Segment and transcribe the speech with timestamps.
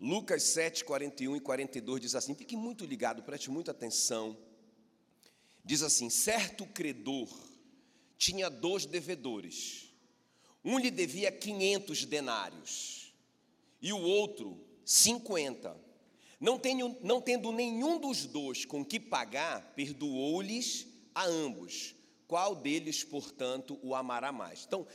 [0.00, 4.36] Lucas 7, 41 e 42 diz assim: fique muito ligado, preste muita atenção.
[5.64, 7.28] Diz assim: certo credor
[8.16, 9.90] tinha dois devedores.
[10.64, 13.14] Um lhe devia 500 denários
[13.80, 15.76] e o outro 50.
[16.38, 21.94] Não, tenho, não tendo nenhum dos dois com que pagar, perdoou-lhes a ambos.
[22.26, 24.64] Qual deles, portanto, o amará mais?
[24.66, 24.86] Então,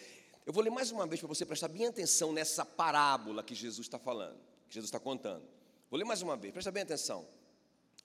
[0.45, 3.85] eu vou ler mais uma vez para você prestar bem atenção nessa parábola que Jesus
[3.85, 5.47] está falando, que Jesus está contando.
[5.89, 7.27] Vou ler mais uma vez, presta bem atenção.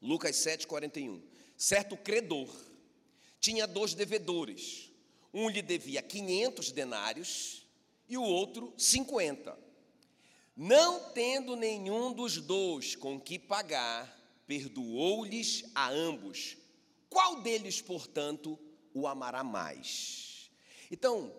[0.01, 1.23] Lucas 7, 41.
[1.57, 2.49] Certo credor
[3.41, 4.91] tinha dois devedores.
[5.33, 7.67] Um lhe devia 500 denários
[8.09, 9.57] e o outro 50.
[10.57, 16.57] Não tendo nenhum dos dois com que pagar, perdoou-lhes a ambos.
[17.09, 18.59] Qual deles, portanto,
[18.93, 20.51] o amará mais?
[20.91, 21.33] Então,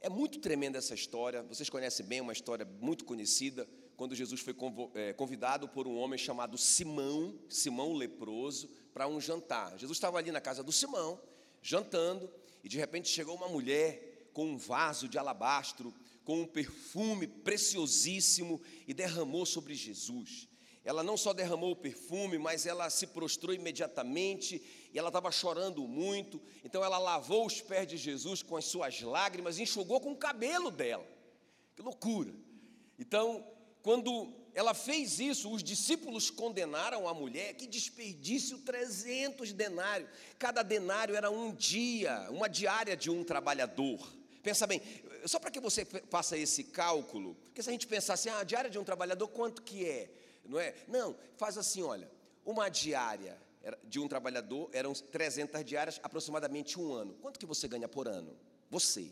[0.00, 1.42] é muito tremenda essa história.
[1.42, 3.68] Vocês conhecem bem, uma história muito conhecida,
[4.02, 4.52] quando Jesus foi
[4.94, 9.78] é, convidado por um homem chamado Simão, Simão leproso, para um jantar.
[9.78, 11.20] Jesus estava ali na casa do Simão,
[11.62, 12.28] jantando,
[12.64, 18.60] e de repente chegou uma mulher com um vaso de alabastro, com um perfume preciosíssimo
[18.88, 20.48] e derramou sobre Jesus.
[20.84, 24.60] Ela não só derramou o perfume, mas ela se prostrou imediatamente
[24.92, 26.42] e ela estava chorando muito.
[26.64, 30.18] Então ela lavou os pés de Jesus com as suas lágrimas e enxugou com o
[30.18, 31.06] cabelo dela.
[31.76, 32.34] Que loucura!
[32.98, 33.44] Então,
[33.82, 40.08] quando ela fez isso, os discípulos condenaram a mulher, que desperdício 300 denários.
[40.38, 43.98] Cada denário era um dia, uma diária de um trabalhador.
[44.42, 44.82] Pensa bem,
[45.24, 48.44] só para que você faça esse cálculo, porque se a gente pensar assim, ah, a
[48.44, 50.10] diária de um trabalhador, quanto que é?
[50.44, 50.74] Não é?
[50.88, 52.10] Não, faz assim, olha,
[52.44, 53.38] uma diária
[53.84, 57.14] de um trabalhador eram 300 diárias, aproximadamente um ano.
[57.22, 58.36] Quanto que você ganha por ano?
[58.68, 59.10] Você.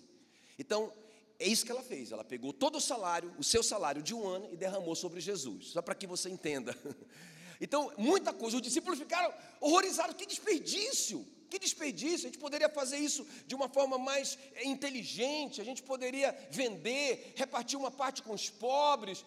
[0.59, 0.93] Então,
[1.41, 2.13] é isso que ela fez.
[2.13, 5.69] Ela pegou todo o salário, o seu salário de um ano e derramou sobre Jesus.
[5.69, 6.77] Só para que você entenda.
[7.63, 8.57] Então, muita coisa.
[8.57, 10.17] Os discípulos ficaram horrorizados.
[10.17, 11.27] Que desperdício!
[11.51, 12.27] Que desperdício!
[12.27, 15.61] A gente poderia fazer isso de uma forma mais eh, inteligente.
[15.61, 19.27] A gente poderia vender, repartir uma parte com os pobres.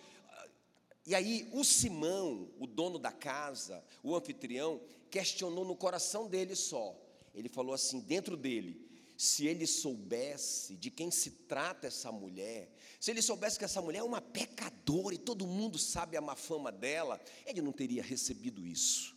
[1.06, 4.82] E aí, o Simão, o dono da casa, o anfitrião,
[5.12, 7.00] questionou no coração dele só.
[7.36, 8.83] Ele falou assim, dentro dele:
[9.18, 14.00] se ele soubesse de quem se trata essa mulher, se ele soubesse que essa mulher
[14.00, 18.66] é uma pecadora e todo mundo sabe a má fama dela, ele não teria recebido
[18.66, 19.16] isso.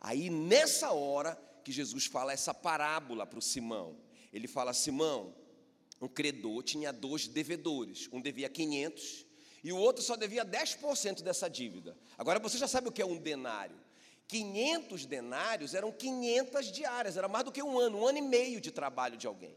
[0.00, 3.96] Aí, nessa hora, que Jesus fala essa parábola para o Simão.
[4.32, 5.34] Ele fala: Simão,
[6.00, 9.26] um credor tinha dois devedores, um devia 500
[9.64, 11.96] e o outro só devia 10% dessa dívida.
[12.18, 13.76] Agora você já sabe o que é um denário.
[14.32, 18.62] 500 denários eram 500 diárias, era mais do que um ano, um ano e meio
[18.62, 19.54] de trabalho de alguém.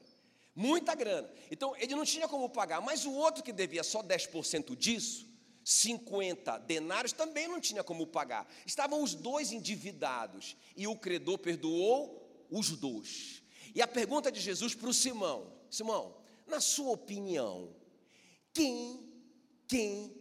[0.54, 1.32] Muita grana.
[1.50, 5.26] Então ele não tinha como pagar, mas o outro que devia só 10% disso,
[5.64, 8.46] 50 denários, também não tinha como pagar.
[8.66, 13.42] Estavam os dois endividados e o credor perdoou os dois.
[13.74, 17.74] E a pergunta de Jesus para o Simão: Simão, na sua opinião,
[18.54, 19.06] quem
[19.70, 20.14] quem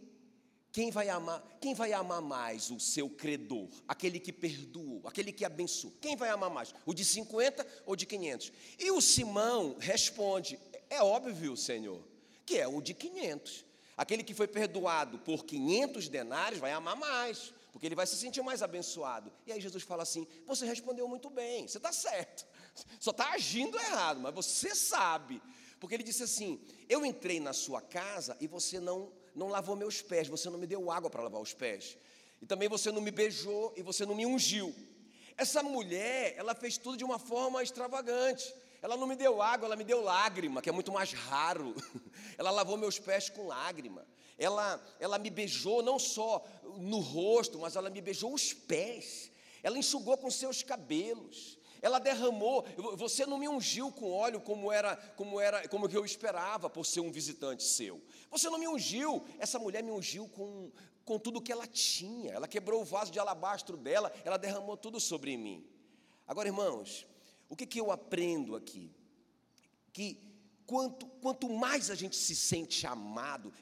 [0.75, 1.41] quem vai amar?
[1.61, 3.69] Quem vai amar mais o seu credor?
[3.87, 5.93] Aquele que perdoou, aquele que abençoou.
[6.01, 6.75] Quem vai amar mais?
[6.85, 8.51] O de 50 ou de 500?
[8.77, 10.59] E o Simão responde:
[10.89, 12.03] É óbvio, Senhor,
[12.45, 13.63] que é o de 500.
[13.95, 18.41] Aquele que foi perdoado por 500 denários vai amar mais, porque ele vai se sentir
[18.41, 19.31] mais abençoado.
[19.47, 22.45] E aí Jesus fala assim: Você respondeu muito bem, você está certo,
[22.99, 25.41] só está agindo errado, mas você sabe.
[25.79, 26.59] Porque ele disse assim:
[26.89, 30.65] Eu entrei na sua casa e você não não lavou meus pés, você não me
[30.65, 31.97] deu água para lavar os pés.
[32.41, 34.73] E também você não me beijou e você não me ungiu.
[35.37, 38.53] Essa mulher, ela fez tudo de uma forma extravagante.
[38.81, 41.75] Ela não me deu água, ela me deu lágrima, que é muito mais raro.
[42.37, 44.05] Ela lavou meus pés com lágrima.
[44.37, 46.45] Ela, ela me beijou não só
[46.77, 49.31] no rosto, mas ela me beijou os pés.
[49.63, 51.57] Ela enxugou com seus cabelos.
[51.81, 52.65] Ela derramou,
[52.95, 56.99] você não me ungiu com óleo como era, como era, como eu esperava por ser
[56.99, 58.01] um visitante seu.
[58.31, 60.71] Você não me ungiu, essa mulher me ungiu com,
[61.03, 62.31] com tudo que ela tinha.
[62.33, 65.65] Ela quebrou o vaso de alabastro dela, ela derramou tudo sobre mim.
[66.27, 67.05] Agora, irmãos,
[67.49, 68.91] o que, que eu aprendo aqui?
[69.93, 70.19] Que
[70.65, 73.53] quanto, quanto mais a gente se sente amado,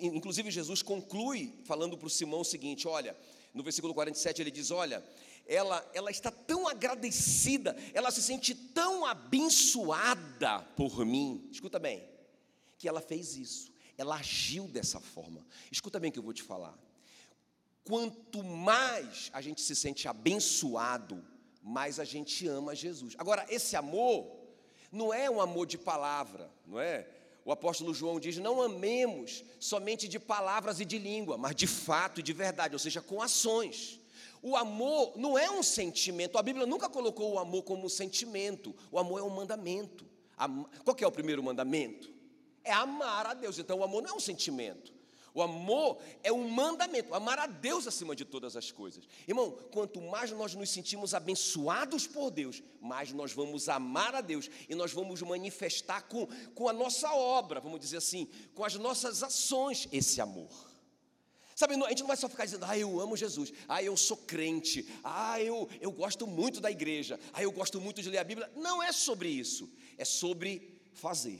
[0.00, 3.16] inclusive Jesus conclui falando para o Simão o seguinte: olha,
[3.54, 5.04] no versículo 47 ele diz: olha,
[5.50, 12.08] ela, ela está tão agradecida, ela se sente tão abençoada por mim, escuta bem,
[12.78, 15.44] que ela fez isso, ela agiu dessa forma.
[15.70, 16.78] Escuta bem o que eu vou te falar.
[17.82, 21.22] Quanto mais a gente se sente abençoado,
[21.60, 23.14] mais a gente ama Jesus.
[23.18, 24.30] Agora, esse amor
[24.92, 27.08] não é um amor de palavra, não é?
[27.44, 32.20] o apóstolo João diz: não amemos somente de palavras e de língua, mas de fato
[32.20, 33.99] e de verdade, ou seja, com ações.
[34.42, 38.74] O amor não é um sentimento, a Bíblia nunca colocou o amor como um sentimento,
[38.90, 40.06] o amor é um mandamento.
[40.84, 42.10] Qual é o primeiro mandamento?
[42.64, 43.58] É amar a Deus.
[43.58, 44.94] Então o amor não é um sentimento.
[45.32, 49.04] O amor é um mandamento, amar a Deus acima de todas as coisas.
[49.28, 54.50] Irmão, quanto mais nós nos sentimos abençoados por Deus, mais nós vamos amar a Deus
[54.68, 59.22] e nós vamos manifestar com, com a nossa obra, vamos dizer assim, com as nossas
[59.22, 60.69] ações, esse amor.
[61.60, 64.16] Sabe, a gente não vai só ficar dizendo, ah, eu amo Jesus, ah, eu sou
[64.16, 68.24] crente, ah, eu, eu gosto muito da igreja, ah, eu gosto muito de ler a
[68.24, 68.50] Bíblia.
[68.56, 71.38] Não é sobre isso, é sobre fazer.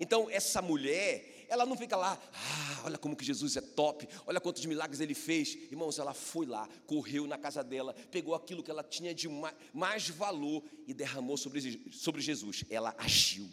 [0.00, 4.40] Então, essa mulher, ela não fica lá, ah, olha como que Jesus é top, olha
[4.40, 5.54] quantos milagres ele fez.
[5.70, 9.28] Irmãos, ela foi lá, correu na casa dela, pegou aquilo que ela tinha de
[9.72, 12.64] mais valor e derramou sobre, sobre Jesus.
[12.68, 13.48] Ela agiu.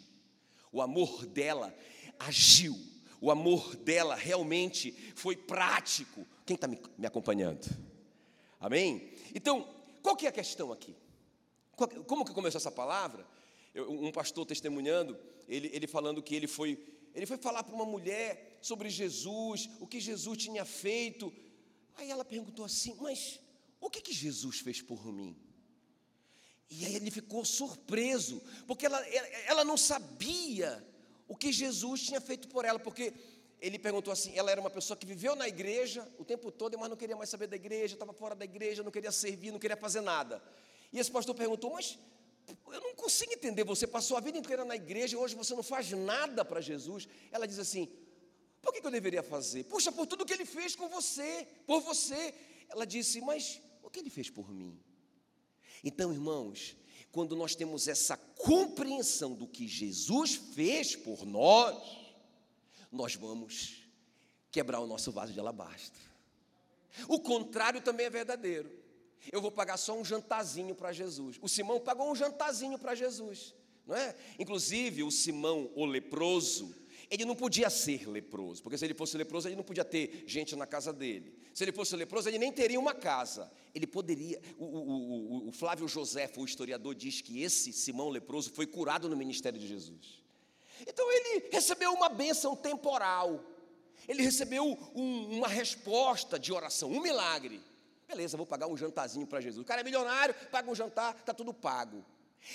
[0.72, 1.72] O amor dela
[2.18, 2.91] agiu.
[3.22, 6.26] O amor dela realmente foi prático.
[6.44, 7.64] Quem está me, me acompanhando?
[8.58, 9.12] Amém?
[9.32, 9.72] Então,
[10.02, 10.96] qual que é a questão aqui?
[12.08, 13.24] Como que começou essa palavra?
[13.72, 15.16] Eu, um pastor testemunhando,
[15.48, 16.76] ele, ele falando que ele foi
[17.14, 21.32] ele foi falar para uma mulher sobre Jesus, o que Jesus tinha feito.
[21.94, 23.38] Aí ela perguntou assim: Mas
[23.80, 25.36] o que, que Jesus fez por mim?
[26.68, 28.98] E aí ele ficou surpreso, porque ela,
[29.46, 30.84] ela não sabia
[31.32, 33.14] o que Jesus tinha feito por ela, porque
[33.58, 36.90] ele perguntou assim: ela era uma pessoa que viveu na igreja o tempo todo, mas
[36.90, 39.76] não queria mais saber da igreja, estava fora da igreja, não queria servir, não queria
[39.76, 40.42] fazer nada.
[40.92, 41.98] E esse pastor perguntou: Mas
[42.70, 43.64] eu não consigo entender.
[43.64, 47.08] Você passou a vida inteira na igreja e hoje você não faz nada para Jesus.
[47.30, 47.88] Ela diz assim:
[48.60, 49.64] por que eu deveria fazer?
[49.64, 52.34] Puxa, por tudo que ele fez com você, por você.
[52.68, 54.78] Ela disse: mas o que ele fez por mim?
[55.82, 56.76] Então, irmãos,
[57.12, 61.80] quando nós temos essa compreensão do que Jesus fez por nós,
[62.90, 63.84] nós vamos
[64.50, 66.02] quebrar o nosso vaso de alabastro.
[67.06, 68.82] O contrário também é verdadeiro
[69.30, 71.38] eu vou pagar só um jantazinho para Jesus.
[71.40, 73.54] O Simão pagou um jantazinho para Jesus,
[73.86, 74.16] não é?
[74.38, 76.74] Inclusive, o Simão, o leproso,
[77.12, 80.56] ele não podia ser leproso, porque se ele fosse leproso, ele não podia ter gente
[80.56, 81.36] na casa dele.
[81.52, 83.52] Se ele fosse leproso, ele nem teria uma casa.
[83.74, 84.40] Ele poderia.
[84.56, 89.10] O, o, o, o Flávio José, o historiador, diz que esse Simão leproso foi curado
[89.10, 90.22] no ministério de Jesus.
[90.86, 93.44] Então ele recebeu uma bênção temporal.
[94.08, 97.60] Ele recebeu um, uma resposta de oração, um milagre.
[98.08, 99.62] Beleza, vou pagar um jantarzinho para Jesus.
[99.62, 102.02] O cara é milionário, paga um jantar, está tudo pago.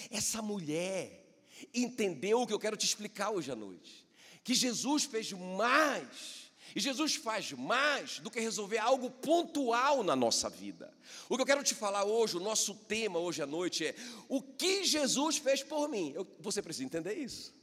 [0.10, 1.24] Essa mulher
[1.71, 4.06] entendeu o que eu quero te explicar hoje à noite.
[4.48, 10.50] Que Jesus fez mais, e Jesus faz mais do que resolver algo pontual na nossa
[10.50, 10.90] vida.
[11.28, 13.94] O que eu quero te falar hoje, o nosso tema hoje à noite é:
[14.30, 16.14] o que Jesus fez por mim?
[16.16, 17.54] Eu, você precisa entender isso.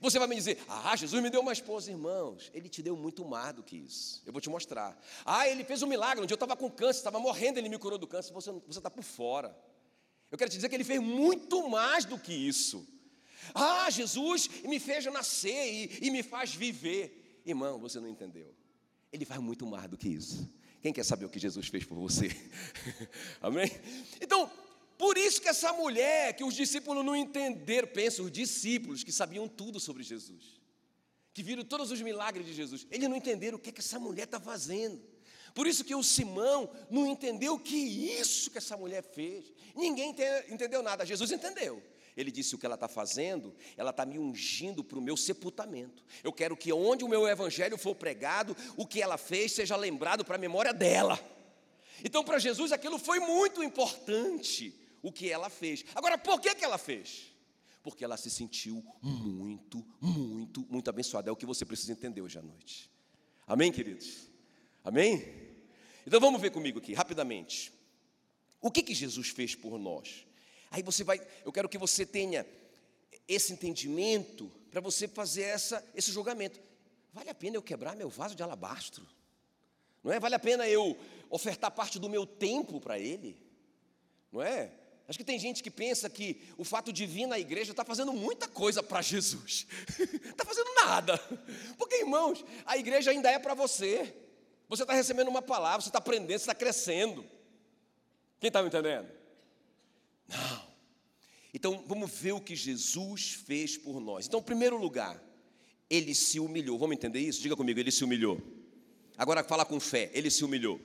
[0.00, 2.48] Você vai me dizer, ah, Jesus me deu uma esposa, irmãos.
[2.54, 4.22] Ele te deu muito mais do que isso.
[4.24, 4.96] Eu vou te mostrar.
[5.24, 6.22] Ah, ele fez um milagre.
[6.22, 8.32] Um dia eu estava com câncer, estava morrendo, ele me curou do câncer.
[8.32, 9.52] Você está por fora.
[10.30, 12.86] Eu quero te dizer que ele fez muito mais do que isso.
[13.54, 17.40] Ah, Jesus me fez nascer e, e me faz viver.
[17.44, 18.54] Irmão, você não entendeu.
[19.12, 20.48] Ele faz muito mais do que isso.
[20.80, 22.28] Quem quer saber o que Jesus fez por você?
[23.40, 23.70] Amém?
[24.20, 24.50] Então,
[24.98, 29.46] por isso que essa mulher, que os discípulos não entenderam, pensa, os discípulos que sabiam
[29.46, 30.60] tudo sobre Jesus,
[31.32, 33.98] que viram todos os milagres de Jesus, eles não entenderam o que, é que essa
[33.98, 35.00] mulher está fazendo.
[35.54, 39.52] Por isso que o Simão não entendeu o que isso que essa mulher fez.
[39.74, 40.14] Ninguém
[40.48, 41.82] entendeu nada, Jesus entendeu.
[42.16, 46.04] Ele disse: O que ela está fazendo, ela está me ungindo para o meu sepultamento.
[46.22, 50.24] Eu quero que onde o meu evangelho for pregado, o que ela fez seja lembrado
[50.24, 51.18] para a memória dela.
[52.04, 55.84] Então, para Jesus, aquilo foi muito importante o que ela fez.
[55.94, 57.32] Agora, por que, que ela fez?
[57.82, 61.28] Porque ela se sentiu muito, muito, muito abençoada.
[61.28, 62.90] É o que você precisa entender hoje à noite.
[63.46, 64.28] Amém, queridos?
[64.84, 65.52] Amém?
[66.06, 67.72] Então vamos ver comigo aqui, rapidamente.
[68.60, 70.26] O que, que Jesus fez por nós?
[70.72, 72.46] Aí você vai, eu quero que você tenha
[73.28, 76.58] esse entendimento para você fazer essa, esse julgamento.
[77.12, 79.06] Vale a pena eu quebrar meu vaso de alabastro?
[80.02, 80.18] Não é?
[80.18, 80.98] Vale a pena eu
[81.28, 83.36] ofertar parte do meu tempo para Ele?
[84.32, 84.72] Não é?
[85.06, 88.14] Acho que tem gente que pensa que o fato de vir na igreja está fazendo
[88.14, 89.66] muita coisa para Jesus.
[90.24, 91.18] Está fazendo nada.
[91.76, 94.14] Porque, irmãos, a igreja ainda é para você.
[94.70, 97.26] Você está recebendo uma palavra, você está aprendendo, você está crescendo.
[98.40, 99.21] Quem está me entendendo?
[100.32, 100.72] Não.
[101.54, 104.26] Então, vamos ver o que Jesus fez por nós.
[104.26, 105.22] Então, em primeiro lugar,
[105.88, 106.78] ele se humilhou.
[106.78, 107.42] Vamos entender isso?
[107.42, 108.40] Diga comigo, ele se humilhou.
[109.16, 110.80] Agora fala com fé, ele se humilhou.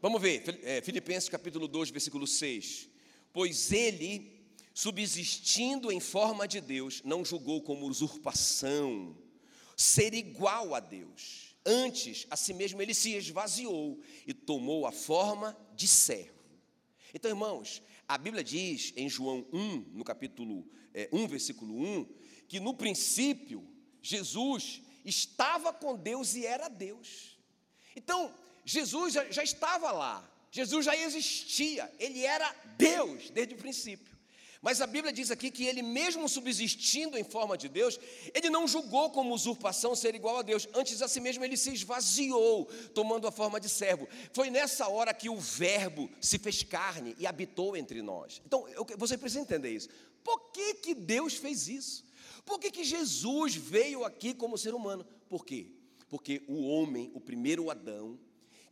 [0.00, 2.88] Vamos ver, é, Filipenses capítulo 2, versículo 6.
[3.32, 4.38] Pois ele
[4.74, 9.16] subsistindo em forma de Deus, não julgou como usurpação
[9.76, 11.56] ser igual a Deus.
[11.64, 16.38] Antes, a si mesmo ele se esvaziou e tomou a forma de servo.
[17.14, 22.08] Então, irmãos, a Bíblia diz em João 1, no capítulo é, 1, versículo 1,
[22.48, 23.68] que no princípio
[24.00, 27.38] Jesus estava com Deus e era Deus.
[27.94, 28.34] Então,
[28.64, 34.07] Jesus já, já estava lá, Jesus já existia, ele era Deus desde o princípio.
[34.60, 37.98] Mas a Bíblia diz aqui que ele, mesmo subsistindo em forma de Deus,
[38.34, 40.68] ele não julgou como usurpação ser igual a Deus.
[40.74, 44.08] Antes, a si mesmo, ele se esvaziou, tomando a forma de servo.
[44.32, 48.42] Foi nessa hora que o Verbo se fez carne e habitou entre nós.
[48.44, 49.88] Então, você precisa entender isso.
[50.24, 52.04] Por que, que Deus fez isso?
[52.44, 55.06] Por que, que Jesus veio aqui como ser humano?
[55.28, 55.66] Por quê?
[56.08, 58.18] Porque o homem, o primeiro Adão,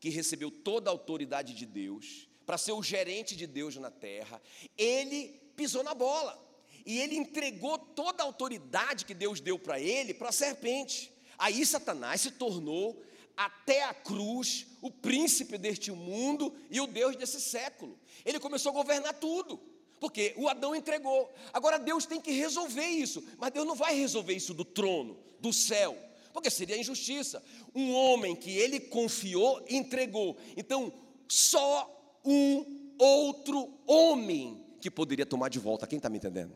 [0.01, 4.41] que recebeu toda a autoridade de Deus, para ser o gerente de Deus na terra,
[4.77, 6.45] ele pisou na bola.
[6.85, 11.13] E ele entregou toda a autoridade que Deus deu para ele para a serpente.
[11.37, 13.03] Aí Satanás se tornou
[13.37, 17.99] até a cruz o príncipe deste mundo e o Deus desse século.
[18.25, 19.61] Ele começou a governar tudo.
[19.99, 21.33] Porque o Adão entregou.
[21.53, 23.25] Agora Deus tem que resolver isso.
[23.39, 25.97] Mas Deus não vai resolver isso do trono, do céu.
[26.33, 27.43] Porque seria injustiça.
[27.75, 30.37] Um homem que ele confiou, entregou.
[30.57, 30.93] Então,
[31.27, 35.87] só um outro homem que poderia tomar de volta.
[35.87, 36.55] Quem está me entendendo?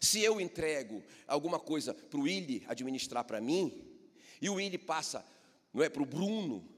[0.00, 3.84] Se eu entrego alguma coisa para o Willi administrar para mim,
[4.40, 5.24] e o Willi passa,
[5.72, 6.68] não é, para o Bruno,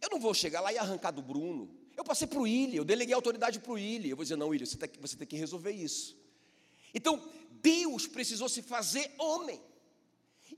[0.00, 1.70] eu não vou chegar lá e arrancar do Bruno.
[1.96, 4.10] Eu passei para o Willi, eu deleguei a autoridade para o Willi.
[4.10, 6.16] Eu vou dizer, não, Willi, você, tem, você tem que resolver isso.
[6.94, 9.60] Então, Deus precisou se fazer homem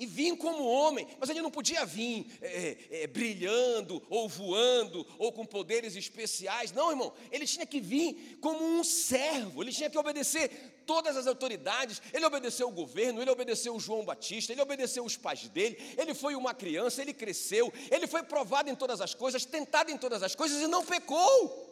[0.03, 5.31] e vim como homem, mas ele não podia vir é, é, brilhando, ou voando, ou
[5.31, 6.73] com poderes especiais.
[6.73, 11.29] Não, irmão, ele tinha que vir como um servo, ele tinha que obedecer todas as
[11.29, 12.03] autoridades.
[12.13, 15.79] Ele obedeceu o governo, ele obedeceu o João Batista, ele obedeceu os pais dele.
[15.97, 19.97] Ele foi uma criança, ele cresceu, ele foi provado em todas as coisas, tentado em
[19.97, 21.71] todas as coisas e não pecou.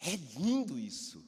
[0.00, 1.22] É lindo isso.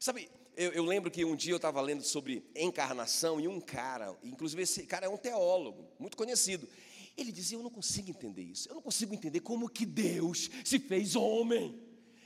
[0.00, 4.16] Sabe, eu, eu, lembro que um dia eu estava lendo sobre encarnação e um cara,
[4.22, 6.68] inclusive esse cara é um teólogo, muito conhecido.
[7.16, 8.68] Ele dizia: Eu não consigo entender isso.
[8.68, 11.80] Eu não consigo entender como que Deus se fez homem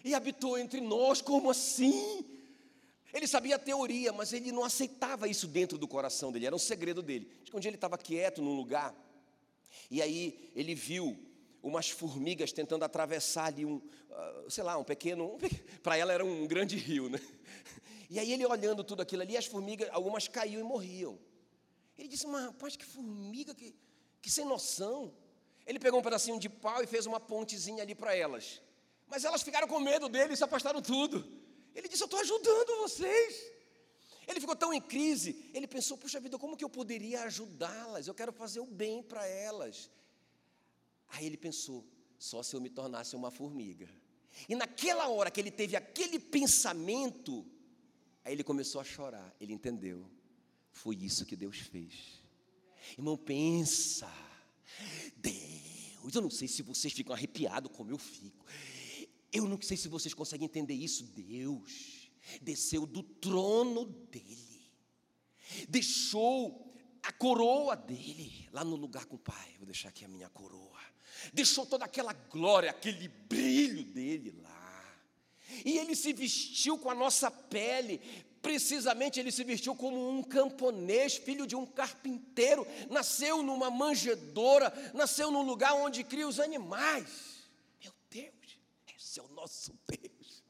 [0.04, 1.20] e habitou entre nós.
[1.20, 2.24] Como assim?
[3.12, 6.58] Ele sabia a teoria, mas ele não aceitava isso dentro do coração dele, era um
[6.58, 7.30] segredo dele.
[7.52, 8.94] Um dia ele estava quieto num lugar,
[9.90, 11.18] e aí ele viu
[11.62, 15.24] umas formigas tentando atravessar ali um, uh, sei lá, um pequeno.
[15.24, 15.38] Um,
[15.82, 17.20] Para ela era um grande rio, né?
[18.08, 21.18] E aí ele olhando tudo aquilo ali, as formigas, algumas caíam e morriam.
[21.96, 23.74] Ele disse, mas rapaz, que formiga, que,
[24.22, 25.12] que sem noção.
[25.66, 28.62] Ele pegou um pedacinho de pau e fez uma pontezinha ali para elas.
[29.06, 31.26] Mas elas ficaram com medo dele e se afastaram tudo.
[31.74, 33.58] Ele disse, eu estou ajudando vocês.
[34.26, 38.06] Ele ficou tão em crise, ele pensou, puxa vida, como que eu poderia ajudá-las?
[38.06, 39.90] Eu quero fazer o bem para elas.
[41.08, 41.82] Aí ele pensou,
[42.18, 43.88] só se eu me tornasse uma formiga.
[44.46, 47.46] E naquela hora que ele teve aquele pensamento,
[48.28, 50.06] Aí ele começou a chorar, ele entendeu.
[50.70, 51.94] Foi isso que Deus fez.
[52.92, 54.06] Irmão, pensa.
[55.16, 58.44] Deus, eu não sei se vocês ficam arrepiados como eu fico.
[59.32, 61.04] Eu não sei se vocês conseguem entender isso.
[61.04, 62.10] Deus
[62.42, 64.70] desceu do trono dele,
[65.66, 69.54] deixou a coroa dele lá no lugar com o Pai.
[69.56, 70.82] Vou deixar aqui a minha coroa.
[71.32, 74.57] Deixou toda aquela glória, aquele brilho dele lá
[75.64, 78.00] e ele se vestiu com a nossa pele.
[78.40, 85.30] Precisamente ele se vestiu como um camponês, filho de um carpinteiro, nasceu numa manjedoura, nasceu
[85.30, 87.48] num lugar onde cria os animais.
[87.82, 88.58] Meu Deus,
[88.96, 90.44] esse é o nosso Deus.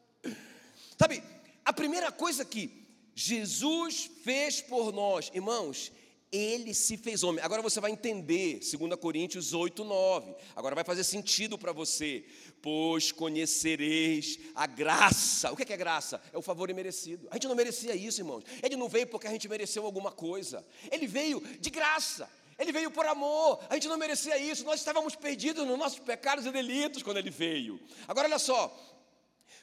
[0.98, 1.22] Sabe,
[1.64, 5.90] a primeira coisa que Jesus fez por nós, irmãos,
[6.30, 7.42] ele se fez homem.
[7.42, 10.34] Agora você vai entender, 2 Coríntios 8, 9.
[10.54, 12.24] Agora vai fazer sentido para você.
[12.60, 15.52] Pois conhecereis a graça.
[15.52, 16.20] O que é, graça?
[16.32, 17.28] É o favor imerecido.
[17.30, 18.44] A gente não merecia isso, irmãos.
[18.62, 20.66] Ele não veio porque a gente mereceu alguma coisa.
[20.90, 22.28] Ele veio de graça.
[22.58, 23.60] Ele veio por amor.
[23.70, 24.64] A gente não merecia isso.
[24.64, 27.80] Nós estávamos perdidos nos nossos pecados e delitos quando ele veio.
[28.06, 28.76] Agora olha só.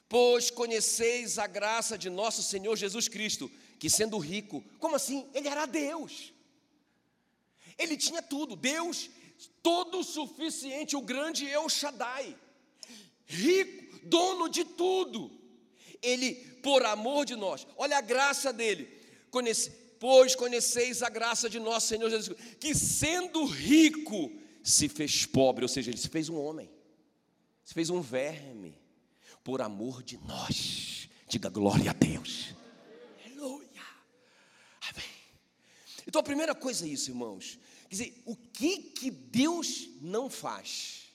[0.07, 5.27] Pois conheceis a graça de nosso Senhor Jesus Cristo, que sendo rico, como assim?
[5.33, 6.31] Ele era Deus.
[7.77, 9.09] Ele tinha tudo, Deus
[9.61, 12.37] todo suficiente, o grande El Shaddai,
[13.25, 15.31] rico, dono de tudo.
[16.01, 18.87] Ele, por amor de nós, olha a graça dele,
[19.31, 24.31] conhece, pois conheceis a graça de nosso Senhor Jesus, que sendo rico,
[24.63, 26.69] se fez pobre, ou seja, ele se fez um homem,
[27.63, 28.77] se fez um verme,
[29.43, 30.95] por amor de nós,
[31.27, 32.53] Diga glória a Deus.
[33.25, 33.83] Aleluia.
[34.89, 35.09] Amém.
[36.07, 37.59] Então a primeira coisa é isso, irmãos.
[37.89, 41.11] Quer dizer, o que que Deus não faz?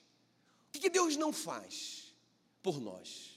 [0.67, 2.00] O que, que Deus não faz
[2.61, 3.31] por nós?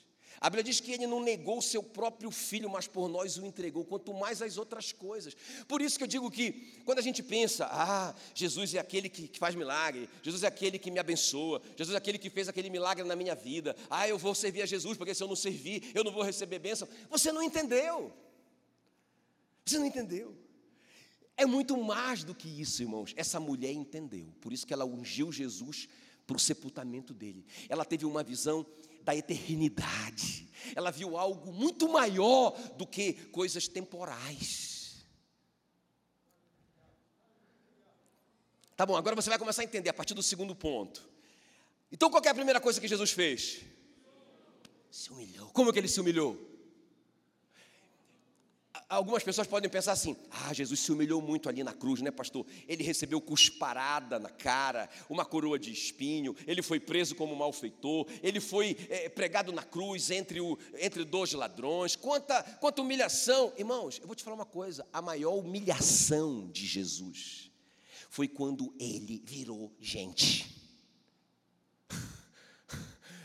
[0.45, 3.47] A Bíblia diz que ele não negou o seu próprio filho, mas por nós o
[3.47, 5.35] entregou, quanto mais as outras coisas.
[5.67, 9.27] Por isso que eu digo que, quando a gente pensa, ah, Jesus é aquele que,
[9.27, 12.69] que faz milagre, Jesus é aquele que me abençoa, Jesus é aquele que fez aquele
[12.69, 15.91] milagre na minha vida, ah, eu vou servir a Jesus, porque se eu não servir,
[15.95, 16.87] eu não vou receber bênção.
[17.09, 18.13] Você não entendeu.
[19.65, 20.37] Você não entendeu.
[21.39, 23.15] É muito mais do que isso, irmãos.
[23.17, 24.33] Essa mulher entendeu.
[24.43, 25.89] Por isso que ela ungiu Jesus
[26.27, 27.47] para o sepultamento dele.
[27.69, 28.65] Ela teve uma visão
[29.05, 30.49] da eternidade.
[30.75, 35.05] Ela viu algo muito maior do que coisas temporais.
[38.77, 41.09] Tá bom, agora você vai começar a entender a partir do segundo ponto.
[41.93, 43.61] Então, qual é a primeira coisa que Jesus fez?
[44.91, 45.49] Se humilhou.
[45.51, 46.54] Como que ele se humilhou?
[48.89, 52.47] Algumas pessoas podem pensar assim: ah, Jesus se humilhou muito ali na cruz, né, pastor?
[52.69, 58.41] Ele recebeu cusparada na cara, uma coroa de espinho, ele foi preso como malfeitor, ele
[58.41, 61.97] foi é, pregado na cruz entre, o, entre dois ladrões.
[61.97, 63.53] Quanta, quanta humilhação!
[63.57, 67.51] Irmãos, eu vou te falar uma coisa: a maior humilhação de Jesus
[68.09, 70.53] foi quando ele virou gente.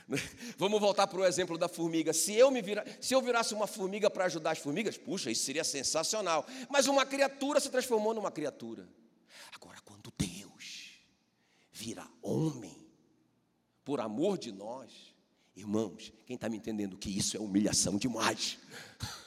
[0.58, 2.13] Vamos voltar para o exemplo da formiga.
[2.13, 5.44] Se eu, me vira, se eu virasse uma formiga para ajudar as formigas, puxa, isso
[5.44, 6.46] seria sensacional.
[6.70, 8.89] Mas uma criatura se transformou numa criatura.
[9.54, 11.01] Agora, quando Deus
[11.72, 12.88] vira homem,
[13.84, 14.92] por amor de nós,
[15.56, 18.58] irmãos, quem está me entendendo que isso é humilhação demais?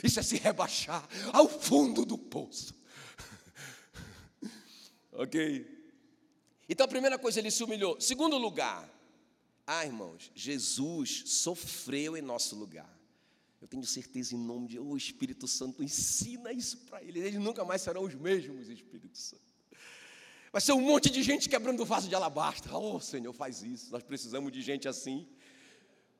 [0.00, 2.72] Isso é se rebaixar ao fundo do poço.
[5.10, 5.66] ok?
[6.68, 8.00] Então a primeira coisa, ele se humilhou.
[8.00, 8.88] Segundo lugar,
[9.70, 12.90] ah, irmãos, Jesus sofreu em nosso lugar.
[13.60, 17.22] Eu tenho certeza em nome de o oh, Espírito Santo ensina isso para eles.
[17.22, 19.42] Eles nunca mais serão os mesmos, Espírito Santo.
[20.50, 22.74] Vai ser um monte de gente quebrando o vaso de alabastro.
[22.74, 23.92] Oh, Senhor, faz isso.
[23.92, 25.28] Nós precisamos de gente assim.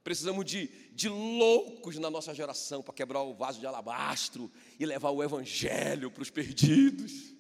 [0.05, 5.09] Precisamos de, de loucos na nossa geração para quebrar o vaso de alabastro e levar
[5.09, 7.35] o evangelho para os perdidos.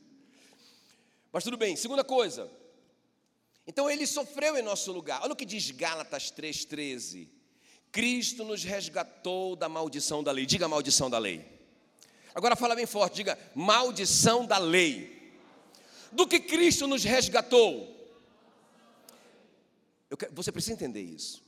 [1.31, 2.51] Mas tudo bem, segunda coisa,
[3.68, 5.20] então ele sofreu em nosso lugar.
[5.22, 7.28] Olha o que diz Gálatas 3,13.
[7.92, 10.46] Cristo nos resgatou da maldição da lei.
[10.46, 11.44] Diga maldição da lei.
[12.35, 15.35] Agora fala bem forte, diga maldição da lei.
[16.11, 17.94] Do que Cristo nos resgatou?
[20.18, 21.42] Quero, você precisa entender isso.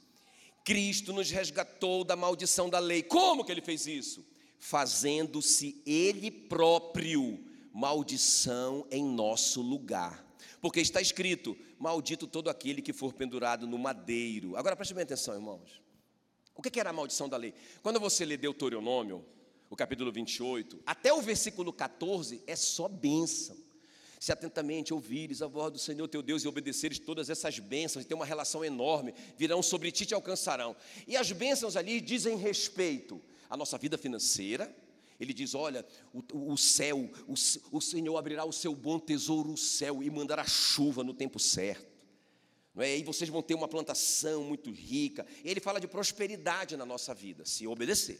[0.63, 3.03] Cristo nos resgatou da maldição da lei.
[3.03, 4.27] Como que ele fez isso?
[4.59, 10.30] Fazendo-se ele próprio maldição em nosso lugar
[10.61, 14.57] porque está escrito: Maldito todo aquele que for pendurado no madeiro.
[14.57, 15.81] Agora preste bem atenção, irmãos.
[16.55, 17.55] O que era a maldição da lei?
[17.83, 19.25] Quando você lê Deuteronômio,
[19.71, 23.57] o capítulo 28, até o versículo 14 é só bênção.
[24.19, 28.15] Se atentamente ouvires a voz do Senhor teu Deus e obedeceres todas essas bênçãos, tem
[28.15, 30.77] uma relação enorme, virão sobre ti e te alcançarão.
[31.09, 34.71] E as bênçãos ali dizem respeito à nossa vida financeira,
[35.21, 37.35] ele diz: Olha, o, o céu, o,
[37.71, 41.91] o, Senhor abrirá o seu bom tesouro, o céu, e mandará chuva no tempo certo.
[42.75, 42.97] Não é?
[42.97, 45.27] E vocês vão ter uma plantação muito rica.
[45.45, 48.19] Ele fala de prosperidade na nossa vida, se obedecer.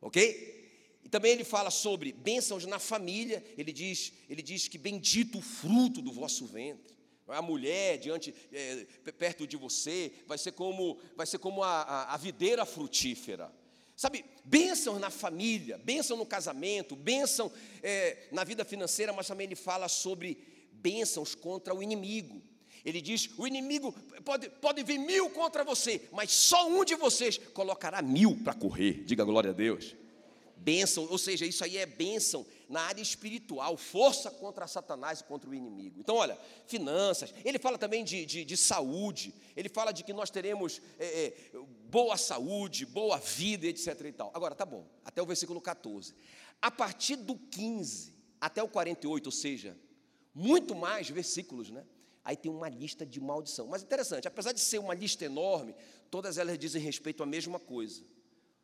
[0.00, 0.58] Ok?
[1.04, 3.44] E também ele fala sobre bênçãos na família.
[3.58, 6.96] Ele diz, ele diz que bendito o fruto do vosso ventre.
[7.28, 7.36] É?
[7.36, 12.14] A mulher diante, é, perto de você, vai ser como, vai ser como a, a,
[12.14, 13.52] a videira frutífera.
[14.00, 19.54] Sabe, bênção na família, bênção no casamento, bênção é, na vida financeira, mas também ele
[19.54, 20.38] fala sobre
[20.72, 22.40] bênçãos contra o inimigo.
[22.82, 23.92] Ele diz: o inimigo
[24.24, 29.04] pode, pode vir mil contra você, mas só um de vocês colocará mil para correr.
[29.04, 29.94] Diga glória a Deus.
[30.62, 35.48] Bênção, ou seja, isso aí é bênção na área espiritual, força contra Satanás e contra
[35.48, 35.98] o inimigo.
[35.98, 40.28] Então, olha, finanças, ele fala também de, de, de saúde, ele fala de que nós
[40.28, 41.34] teremos é, é,
[41.88, 44.00] boa saúde, boa vida, etc.
[44.04, 44.30] E tal.
[44.34, 46.14] Agora, tá bom, até o versículo 14.
[46.60, 49.78] A partir do 15 até o 48, ou seja,
[50.34, 51.84] muito mais versículos, né?
[52.22, 53.66] Aí tem uma lista de maldição.
[53.66, 55.74] Mas interessante, apesar de ser uma lista enorme,
[56.10, 58.04] todas elas dizem respeito à mesma coisa.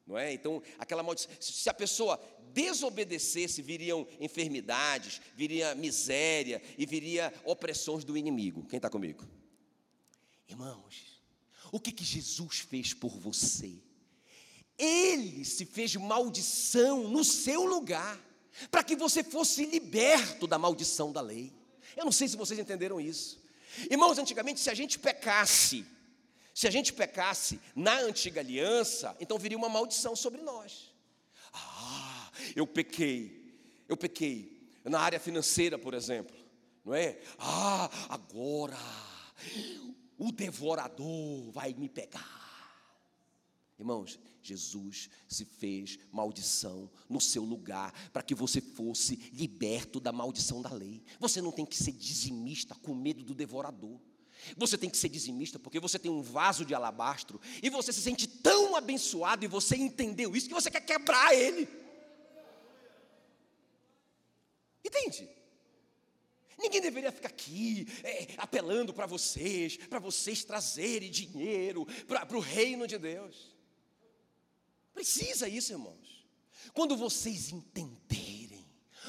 [0.07, 0.33] Não é?
[0.33, 2.21] Então, aquela maldição, se a pessoa
[2.53, 8.65] desobedecesse, viriam enfermidades, viria miséria e viria opressões do inimigo.
[8.67, 9.27] Quem está comigo?
[10.49, 11.21] Irmãos,
[11.73, 13.75] o que, que Jesus fez por você?
[14.79, 18.19] Ele se fez maldição no seu lugar,
[18.71, 21.53] para que você fosse liberto da maldição da lei.
[21.97, 23.43] Eu não sei se vocês entenderam isso.
[23.91, 25.85] Irmãos, antigamente, se a gente pecasse,
[26.57, 30.91] Se a gente pecasse na antiga aliança, então viria uma maldição sobre nós.
[31.53, 36.35] Ah, eu pequei, eu pequei na área financeira, por exemplo,
[36.83, 37.21] não é?
[37.39, 38.79] Ah, agora
[40.17, 42.25] o devorador vai me pegar.
[43.79, 50.63] Irmãos, Jesus se fez maldição no seu lugar para que você fosse liberto da maldição
[50.63, 51.05] da lei.
[51.21, 54.01] Você não tem que ser dizimista com medo do devorador.
[54.57, 58.01] Você tem que ser dizimista porque você tem um vaso de alabastro e você se
[58.01, 61.69] sente tão abençoado e você entendeu isso que você quer quebrar ele.
[64.85, 65.29] Entende?
[66.59, 72.87] Ninguém deveria ficar aqui é, apelando para vocês, para vocês trazerem dinheiro para o reino
[72.87, 73.55] de Deus.
[74.95, 76.27] Precisa isso, irmãos.
[76.73, 78.67] Quando vocês entenderem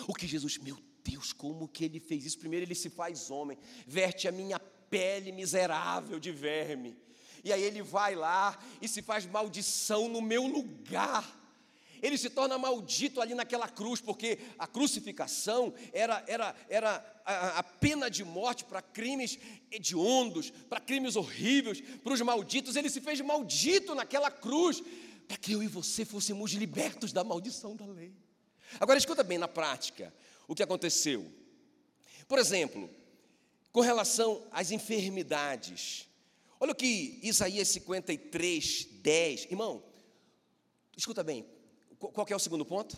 [0.08, 2.38] o que Jesus, meu Deus, como que ele fez isso?
[2.38, 6.98] Primeiro ele se faz homem, verte a minha pele miserável de verme.
[7.44, 11.36] E aí ele vai lá e se faz maldição no meu lugar.
[12.02, 17.64] Ele se torna maldito ali naquela cruz, porque a crucificação era, era, era a, a
[17.64, 19.40] pena de morte para crimes
[19.72, 22.76] hediondos, para crimes horríveis, para os malditos.
[22.76, 24.84] Ele se fez maldito naquela cruz,
[25.28, 28.14] para que eu e você fôssemos libertos da maldição da lei.
[28.80, 30.14] Agora escuta bem na prática
[30.48, 31.26] o que aconteceu.
[32.28, 32.90] Por exemplo,
[33.72, 36.08] com relação às enfermidades.
[36.60, 39.46] Olha o que Isaías 53, 10.
[39.46, 39.84] Irmão,
[40.96, 41.46] escuta bem,
[42.00, 42.98] qual é o segundo ponto?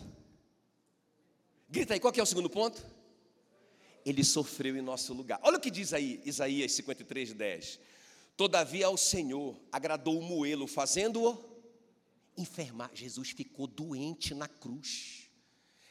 [1.68, 2.84] Grita aí, qual é o segundo ponto?
[4.04, 5.38] Ele sofreu em nosso lugar.
[5.42, 7.78] Olha o que diz aí Isaías 53, 10.
[8.36, 11.50] Todavia ao Senhor agradou o moelo, fazendo-o
[12.36, 12.90] enfermar.
[12.94, 15.28] Jesus ficou doente na cruz.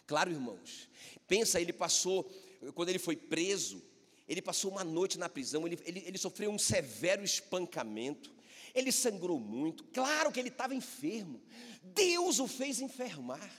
[0.08, 0.90] Claro, irmãos.
[1.28, 2.24] Pensa, ele passou,
[2.74, 3.82] quando ele foi preso,
[4.30, 8.32] ele passou uma noite na prisão, ele, ele, ele sofreu um severo espancamento,
[8.76, 9.84] ele sangrou muito.
[9.86, 11.42] Claro que ele estava enfermo,
[11.82, 13.52] Deus o fez enfermar,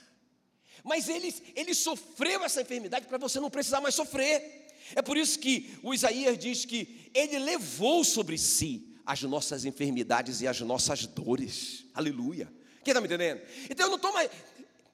[0.81, 4.67] mas ele, ele sofreu essa enfermidade para você não precisar mais sofrer.
[4.95, 10.41] É por isso que o Isaías diz que ele levou sobre si as nossas enfermidades
[10.41, 11.85] e as nossas dores.
[11.93, 12.51] Aleluia.
[12.83, 13.41] Quem está me entendendo?
[13.69, 14.31] Então eu não estou mais.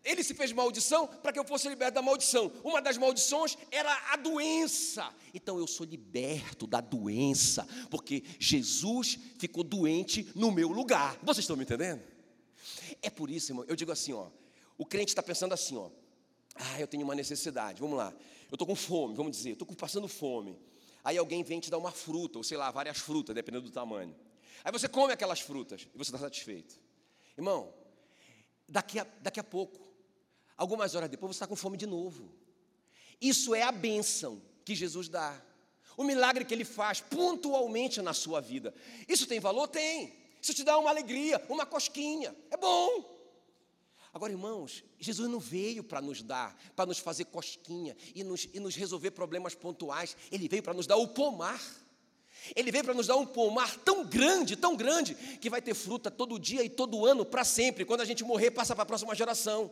[0.03, 2.51] Ele se fez maldição para que eu fosse liberto da maldição.
[2.63, 5.13] Uma das maldições era a doença.
[5.33, 11.17] Então eu sou liberto da doença, porque Jesus ficou doente no meu lugar.
[11.21, 12.01] Vocês estão me entendendo?
[13.01, 14.29] É por isso, irmão, eu digo assim, ó.
[14.77, 15.89] O crente está pensando assim, ó.
[16.55, 17.79] Ah, eu tenho uma necessidade.
[17.79, 18.13] Vamos lá.
[18.49, 20.57] Eu estou com fome, vamos dizer, estou passando fome.
[21.03, 24.15] Aí alguém vem te dar uma fruta, ou sei lá, várias frutas, dependendo do tamanho.
[24.63, 26.79] Aí você come aquelas frutas e você está satisfeito.
[27.37, 27.73] Irmão,
[28.67, 29.79] daqui a, daqui a pouco,
[30.57, 32.33] Algumas horas depois você está com fome de novo.
[33.21, 35.39] Isso é a bênção que Jesus dá.
[35.95, 38.73] O milagre que ele faz pontualmente na sua vida.
[39.07, 39.67] Isso tem valor?
[39.67, 40.13] Tem.
[40.41, 42.35] Isso te dá uma alegria, uma cosquinha.
[42.49, 43.17] É bom.
[44.13, 48.59] Agora, irmãos, Jesus não veio para nos dar, para nos fazer cosquinha e nos, e
[48.59, 50.17] nos resolver problemas pontuais.
[50.31, 51.61] Ele veio para nos dar o pomar.
[52.55, 56.09] Ele veio para nos dar um pomar tão grande, tão grande, que vai ter fruta
[56.09, 57.85] todo dia e todo ano para sempre.
[57.85, 59.71] Quando a gente morrer, passa para a próxima geração.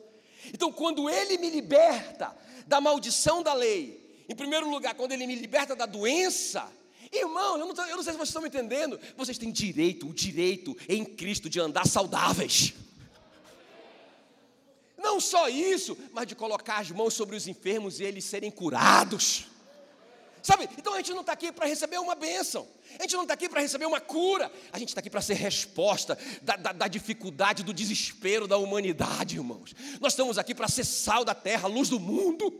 [0.53, 2.35] Então, quando Ele me liberta
[2.67, 6.71] da maldição da lei, em primeiro lugar, quando Ele me liberta da doença,
[7.11, 10.13] irmão, eu não, eu não sei se vocês estão me entendendo, vocês têm direito, o
[10.13, 12.73] direito em Cristo de andar saudáveis.
[14.97, 19.45] Não só isso, mas de colocar as mãos sobre os enfermos e eles serem curados.
[20.45, 20.69] Sabe?
[20.77, 22.67] Então a gente não está aqui para receber uma bênção,
[22.99, 25.33] a gente não está aqui para receber uma cura, a gente está aqui para ser
[25.33, 29.73] resposta da, da, da, dificuldade, do desespero da humanidade, irmãos.
[29.99, 32.53] Nós estamos aqui para ser sal da terra, luz do mundo,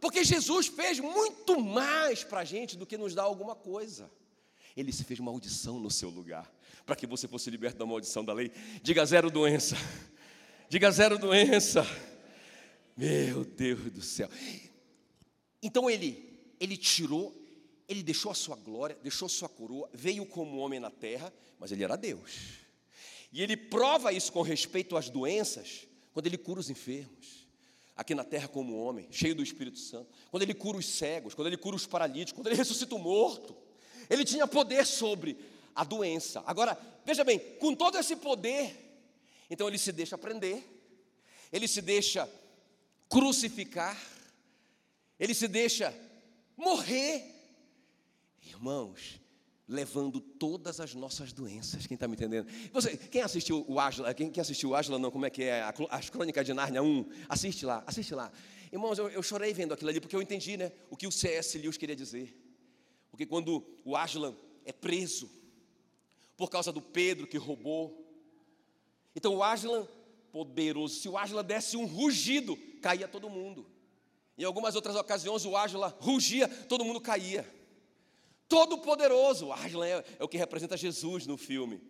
[0.00, 4.10] porque Jesus fez muito mais para a gente do que nos dar alguma coisa.
[4.76, 6.52] Ele se fez maldição no seu lugar,
[6.84, 8.50] para que você fosse liberto da maldição da lei.
[8.82, 9.76] Diga zero doença,
[10.68, 11.86] diga zero doença.
[12.96, 14.28] Meu Deus do céu.
[15.62, 16.31] Então ele
[16.62, 17.36] ele tirou,
[17.88, 21.72] ele deixou a sua glória, deixou a sua coroa, veio como homem na terra, mas
[21.72, 22.60] ele era Deus.
[23.32, 27.48] E ele prova isso com respeito às doenças, quando ele cura os enfermos,
[27.96, 31.48] aqui na terra como homem, cheio do Espírito Santo, quando ele cura os cegos, quando
[31.48, 33.56] ele cura os paralíticos, quando ele ressuscita o morto.
[34.08, 35.36] Ele tinha poder sobre
[35.74, 36.44] a doença.
[36.46, 39.02] Agora, veja bem, com todo esse poder,
[39.50, 40.62] então ele se deixa prender,
[41.52, 42.30] ele se deixa
[43.08, 44.00] crucificar,
[45.18, 45.92] ele se deixa
[46.62, 47.24] morrer.
[48.42, 49.20] Irmãos,
[49.68, 51.86] levando todas as nossas doenças.
[51.86, 52.46] Quem está me entendendo?
[52.72, 54.14] Você, quem assistiu o Ágila?
[54.14, 55.10] Quem, quem, assistiu o Ágila, não?
[55.10, 55.62] Como é que é?
[55.90, 57.06] As Crônicas de Nárnia 1.
[57.28, 58.32] Assiste lá, assiste lá.
[58.72, 61.58] Irmãos, eu, eu, chorei vendo aquilo ali, porque eu entendi né, o que o C.S.
[61.58, 62.34] Lewis queria dizer.
[63.10, 65.30] Porque quando o Ágila é preso,
[66.36, 67.98] por causa do Pedro que roubou.
[69.14, 69.86] Então o Aslan,
[70.32, 73.66] poderoso, se o Aslan desse um rugido, caía todo mundo.
[74.36, 77.48] Em algumas outras ocasiões o Aslan rugia, todo mundo caía.
[78.48, 81.80] Todo poderoso, o Aslan é, é o que representa Jesus no filme.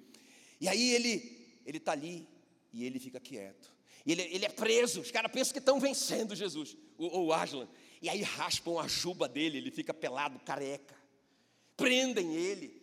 [0.60, 2.28] E aí ele ele está ali
[2.72, 3.70] e ele fica quieto.
[4.04, 7.68] Ele, ele é preso, os caras pensam que estão vencendo Jesus, o, o Aslan.
[8.00, 10.96] E aí raspam a juba dele, ele fica pelado, careca.
[11.76, 12.82] Prendem ele.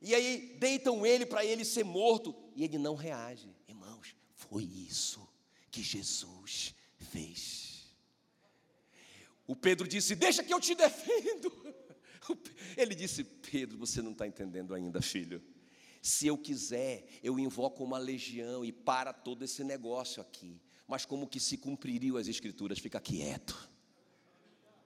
[0.00, 2.34] E aí deitam ele para ele ser morto.
[2.54, 3.48] E ele não reage.
[3.66, 5.26] Irmãos, foi isso
[5.70, 7.67] que Jesus fez.
[9.48, 11.50] O Pedro disse: Deixa que eu te defendo.
[12.76, 15.42] Ele disse: Pedro, você não está entendendo ainda, filho.
[16.02, 20.60] Se eu quiser, eu invoco uma legião e para todo esse negócio aqui.
[20.86, 22.78] Mas como que se cumpririam as escrituras?
[22.78, 23.68] Fica quieto.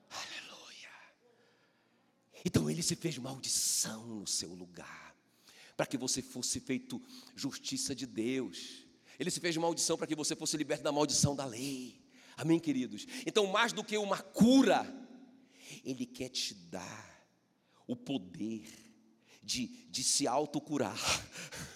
[0.08, 0.90] Aleluia.
[2.44, 5.14] Então ele se fez maldição no seu lugar,
[5.76, 7.02] para que você fosse feito
[7.34, 8.86] justiça de Deus.
[9.18, 12.01] Ele se fez maldição para que você fosse liberto da maldição da lei.
[12.42, 13.06] Amém, queridos?
[13.24, 14.84] Então, mais do que uma cura,
[15.84, 17.24] Ele quer te dar
[17.86, 18.66] o poder
[19.40, 20.98] de, de se autocurar.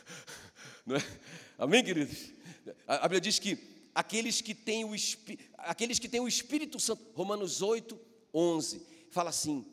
[0.84, 1.20] Não é?
[1.56, 2.32] Amém, queridos?
[2.84, 3.56] A Bíblia diz que
[3.94, 4.90] aqueles que têm o,
[5.58, 7.96] aqueles que têm o Espírito Santo, Romanos 8,
[8.34, 9.64] 11, fala assim: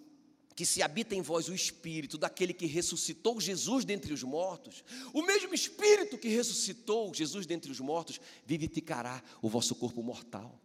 [0.56, 5.24] que se habita em vós o Espírito daquele que ressuscitou Jesus dentre os mortos, o
[5.24, 10.62] mesmo Espírito que ressuscitou Jesus dentre os mortos, vivificará o vosso corpo mortal.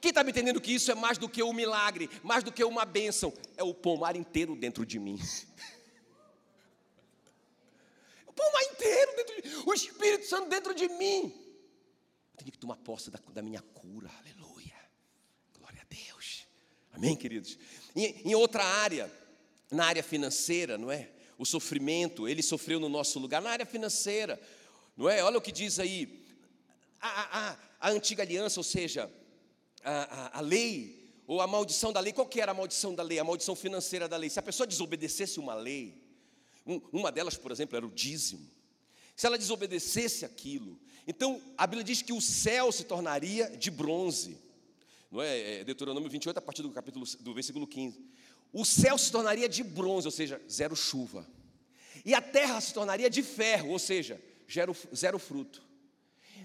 [0.00, 2.62] Quem está me entendendo que isso é mais do que um milagre, mais do que
[2.64, 3.32] uma bênção?
[3.56, 5.18] É o pomar inteiro dentro de mim.
[8.26, 9.62] o pomar inteiro dentro de mim.
[9.66, 11.34] O Espírito Santo dentro de mim.
[12.32, 14.10] Eu tenho que tomar posse da, da minha cura.
[14.18, 14.76] Aleluia.
[15.58, 16.46] Glória a Deus.
[16.92, 17.58] Amém, queridos?
[17.94, 19.12] Em, em outra área,
[19.70, 21.10] na área financeira, não é?
[21.36, 23.40] O sofrimento, ele sofreu no nosso lugar.
[23.40, 24.40] Na área financeira,
[24.96, 25.22] não é?
[25.22, 26.26] Olha o que diz aí.
[27.00, 29.08] A, a, a antiga aliança, ou seja,
[29.88, 33.02] a, a, a lei, ou a maldição da lei, qual que era a maldição da
[33.02, 33.18] lei?
[33.18, 34.30] A maldição financeira da lei.
[34.30, 36.02] Se a pessoa desobedecesse uma lei,
[36.66, 38.48] um, uma delas, por exemplo, era o dízimo.
[39.16, 44.38] Se ela desobedecesse aquilo, então a Bíblia diz que o céu se tornaria de bronze.
[45.10, 45.60] Não é?
[45.60, 47.98] é Deuteronômio 28, a partir do capítulo do versículo 15.
[48.52, 51.26] O céu se tornaria de bronze, ou seja, zero chuva.
[52.04, 54.20] E a terra se tornaria de ferro, ou seja,
[54.50, 55.62] zero, zero fruto.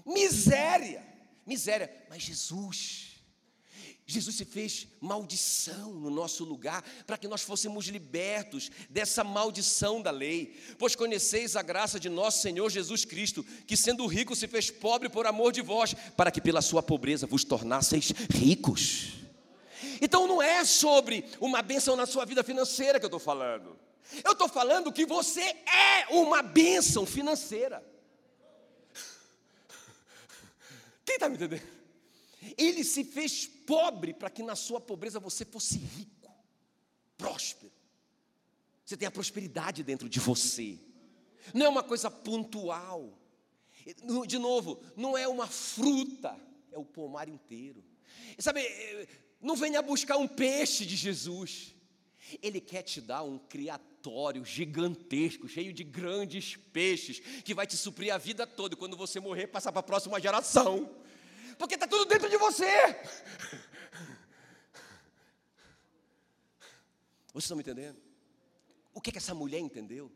[0.04, 1.02] Miséria,
[1.46, 1.90] miséria.
[2.08, 3.13] Mas Jesus,
[4.06, 10.10] Jesus se fez maldição no nosso lugar, para que nós fôssemos libertos dessa maldição da
[10.10, 10.60] lei.
[10.78, 15.08] Pois conheceis a graça de nosso Senhor Jesus Cristo, que sendo rico se fez pobre
[15.08, 19.14] por amor de vós, para que pela sua pobreza vos tornasseis ricos.
[20.02, 23.74] Então não é sobre uma bênção na sua vida financeira que eu estou falando.
[24.22, 27.82] Eu estou falando que você é uma bênção financeira.
[31.06, 31.83] Quem está me entendendo?
[32.56, 36.32] Ele se fez pobre para que na sua pobreza você fosse rico,
[37.16, 37.72] próspero.
[38.84, 40.78] Você tem a prosperidade dentro de você.
[41.52, 43.18] Não é uma coisa pontual.
[44.26, 46.38] De novo, não é uma fruta,
[46.72, 47.84] é o pomar inteiro.
[48.38, 48.62] Sabe,
[49.40, 51.74] não venha buscar um peixe de Jesus.
[52.42, 58.12] Ele quer te dar um criatório gigantesco, cheio de grandes peixes, que vai te suprir
[58.12, 58.76] a vida toda.
[58.76, 60.90] Quando você morrer, passar para a próxima geração
[61.64, 62.92] porque está tudo dentro de você.
[67.32, 67.98] Vocês estão me entendendo?
[68.92, 70.12] O que, que essa mulher entendeu?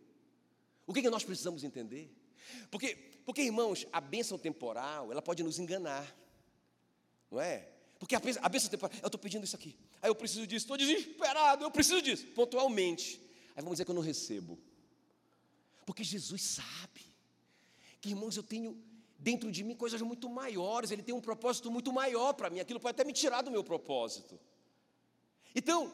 [0.87, 2.15] O que, que nós precisamos entender?
[2.71, 6.15] Porque, porque, irmãos, a bênção temporal, ela pode nos enganar,
[7.31, 7.67] não é?
[7.99, 10.65] Porque a bênção, a bênção temporal, eu estou pedindo isso aqui, aí eu preciso disso,
[10.65, 13.23] estou desesperado, eu preciso disso, pontualmente.
[13.57, 14.59] Aí vamos dizer que eu não recebo.
[15.87, 17.07] Porque Jesus sabe
[18.03, 18.77] que, irmãos, eu tenho
[19.19, 22.79] dentro de mim coisas muito maiores, ele tem um propósito muito maior para mim, aquilo
[22.79, 24.39] pode até me tirar do meu propósito.
[25.55, 25.93] Então,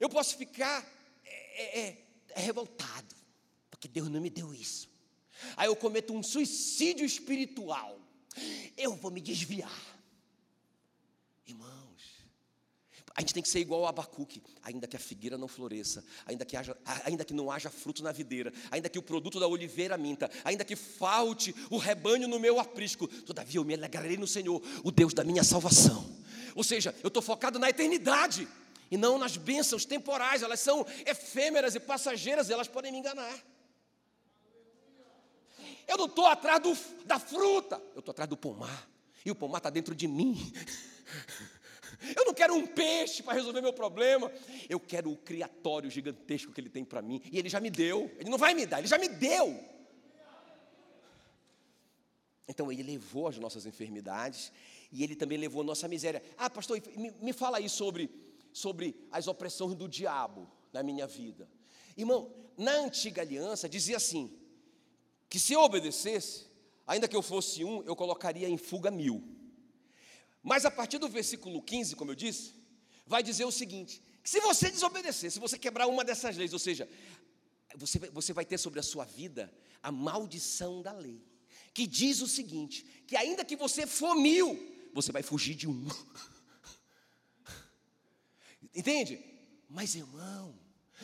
[0.00, 0.84] eu posso ficar
[1.24, 3.14] é, é, é, revoltado,
[3.70, 4.88] porque Deus não me deu isso.
[5.56, 7.98] Aí eu cometo um suicídio espiritual,
[8.76, 10.00] eu vou me desviar.
[11.46, 11.81] Irmão,
[13.14, 16.44] a gente tem que ser igual ao Abacuque, ainda que a figueira não floresça, ainda
[16.44, 19.98] que, haja, ainda que não haja fruto na videira, ainda que o produto da oliveira
[19.98, 24.62] minta, ainda que falte o rebanho no meu aprisco, todavia eu me alegrarei no Senhor,
[24.82, 26.04] o Deus da minha salvação.
[26.54, 28.48] Ou seja, eu estou focado na eternidade
[28.90, 33.38] e não nas bênçãos temporais, elas são efêmeras e passageiras, elas podem me enganar.
[35.86, 38.88] Eu não estou atrás do, da fruta, eu estou atrás do pomar,
[39.24, 40.52] e o pomar está dentro de mim.
[42.16, 44.30] Eu não quero um peixe para resolver meu problema.
[44.68, 47.20] Eu quero o criatório gigantesco que Ele tem para mim.
[47.30, 48.10] E Ele já me deu.
[48.18, 49.72] Ele não vai me dar, Ele já me deu.
[52.48, 54.52] Então ele levou as nossas enfermidades
[54.90, 56.22] e ele também levou a nossa miséria.
[56.36, 56.80] Ah, pastor,
[57.20, 58.10] me, fala aí sobre,
[58.52, 61.48] sobre as opressões do diabo na minha vida.
[61.96, 64.30] Irmão, na antiga aliança dizia assim:
[65.30, 66.46] que se eu obedecesse,
[66.86, 69.24] ainda que eu fosse um, eu colocaria em fuga mil.
[70.42, 72.54] Mas a partir do versículo 15, como eu disse,
[73.06, 76.88] vai dizer o seguinte: se você desobedecer, se você quebrar uma dessas leis, ou seja,
[77.76, 79.52] você, você vai ter sobre a sua vida
[79.82, 81.20] a maldição da lei,
[81.72, 84.58] que diz o seguinte: que ainda que você for mil,
[84.92, 85.86] você vai fugir de um.
[88.74, 89.22] Entende?
[89.68, 90.58] Mas irmão,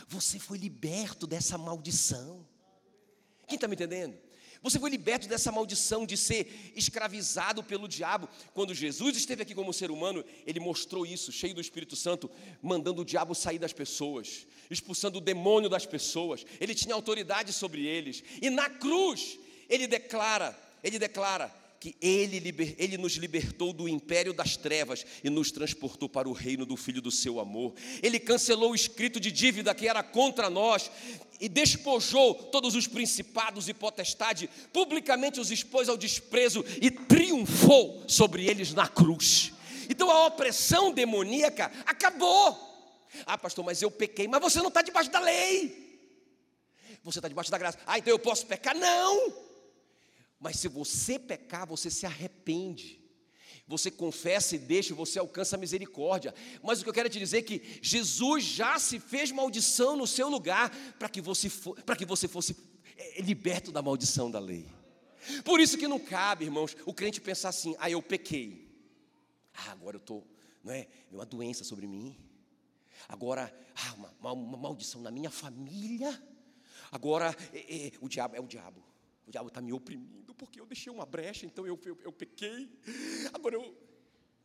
[0.07, 2.47] você foi liberto dessa maldição.
[3.47, 4.19] Quem está me entendendo?
[4.63, 8.29] Você foi liberto dessa maldição de ser escravizado pelo diabo.
[8.53, 13.03] Quando Jesus esteve aqui como ser humano, ele mostrou isso, cheio do Espírito Santo, mandando
[13.03, 16.45] o diabo sair das pessoas, expulsando o demônio das pessoas.
[16.61, 18.23] Ele tinha autoridade sobre eles.
[18.43, 24.33] E na cruz, ele declara, ele declara que ele, liber, ele nos libertou do império
[24.33, 27.75] das trevas e nos transportou para o reino do Filho do seu amor.
[28.03, 30.91] Ele cancelou o escrito de dívida que era contra nós
[31.41, 38.47] e despojou todos os principados e potestade, publicamente os expôs ao desprezo e triunfou sobre
[38.47, 39.53] eles na cruz.
[39.89, 42.67] Então a opressão demoníaca acabou.
[43.25, 45.87] Ah, pastor, mas eu pequei, mas você não está debaixo da lei.
[47.05, 47.79] Você está debaixo da graça.
[47.87, 48.77] Ah, então eu posso pecar?
[48.77, 49.48] Não.
[50.41, 52.99] Mas se você pecar, você se arrepende.
[53.67, 56.35] Você confessa e deixa, você alcança a misericórdia.
[56.63, 60.07] Mas o que eu quero te dizer é que Jesus já se fez maldição no
[60.07, 61.51] seu lugar para que você
[61.85, 62.57] para que você fosse
[62.97, 64.67] é, liberto da maldição da lei.
[65.45, 68.67] Por isso que não cabe, irmãos, o crente pensar assim: "Ah, eu pequei.
[69.53, 70.23] Ah, agora eu tô,
[70.65, 72.17] não é, uma doença sobre mim.
[73.07, 76.23] Agora, ah, uma, uma maldição na minha família.
[76.91, 78.83] Agora, é, é, o diabo é o diabo.
[79.27, 82.71] O diabo está me oprimindo porque eu deixei uma brecha, então eu, eu, eu pequei.
[83.35, 83.63] Agora eu.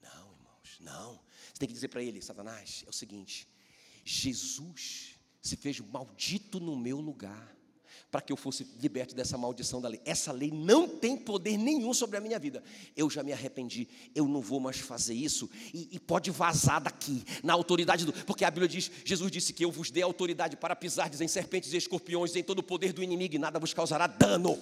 [0.01, 1.21] Não, irmãos, não.
[1.53, 3.47] Você tem que dizer para ele, Satanás, é o seguinte:
[4.03, 7.53] Jesus se fez maldito no meu lugar,
[8.09, 10.01] para que eu fosse liberto dessa maldição da lei.
[10.05, 12.63] Essa lei não tem poder nenhum sobre a minha vida.
[12.95, 15.49] Eu já me arrependi, eu não vou mais fazer isso.
[15.73, 18.13] E, e pode vazar daqui, na autoridade do.
[18.13, 21.73] Porque a Bíblia diz: Jesus disse que eu vos dei autoridade para pisar em serpentes
[21.73, 24.59] e escorpiões, em todo o poder do inimigo, e nada vos causará dano.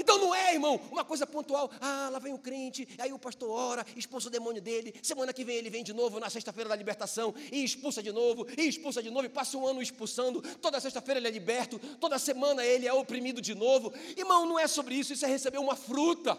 [0.00, 1.70] Então não é, irmão, uma coisa pontual.
[1.78, 4.94] Ah, lá vem o crente, aí o pastor ora, expulsa o demônio dele.
[5.02, 8.46] Semana que vem ele vem de novo na sexta-feira da libertação e expulsa de novo,
[8.56, 10.40] e expulsa de novo, e passa um ano expulsando.
[10.56, 13.92] Toda sexta-feira ele é liberto, toda semana ele é oprimido de novo.
[14.16, 16.38] Irmão, não é sobre isso, isso é receber uma fruta.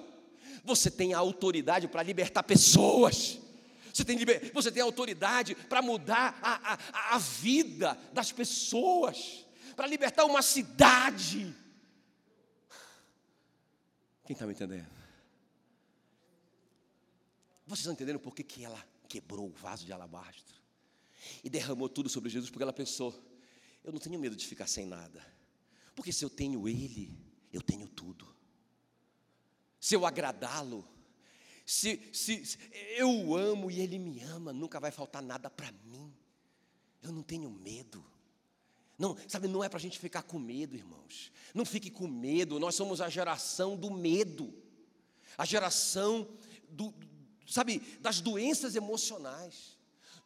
[0.64, 3.38] Você tem a autoridade para libertar pessoas.
[3.94, 4.18] Você tem,
[4.52, 9.46] você tem autoridade para mudar a, a, a vida das pessoas,
[9.76, 11.62] para libertar uma cidade.
[14.24, 14.90] Quem está me entendendo?
[17.66, 20.62] Vocês estão entendendo por que, que ela quebrou o vaso de alabastro
[21.44, 22.50] e derramou tudo sobre Jesus?
[22.50, 23.18] Porque ela pensou:
[23.84, 25.26] eu não tenho medo de ficar sem nada,
[25.96, 27.18] porque se eu tenho Ele,
[27.52, 28.28] eu tenho tudo.
[29.80, 30.88] Se eu agradá-lo,
[31.66, 32.58] se, se, se,
[32.98, 36.14] eu o amo e Ele me ama, nunca vai faltar nada para mim.
[37.02, 38.06] Eu não tenho medo.
[39.02, 41.32] Não, sabe, não é para a gente ficar com medo, irmãos.
[41.56, 42.60] Não fique com medo.
[42.60, 44.54] Nós somos a geração do medo,
[45.36, 46.28] a geração
[46.70, 46.94] do,
[47.48, 49.76] sabe, das doenças emocionais.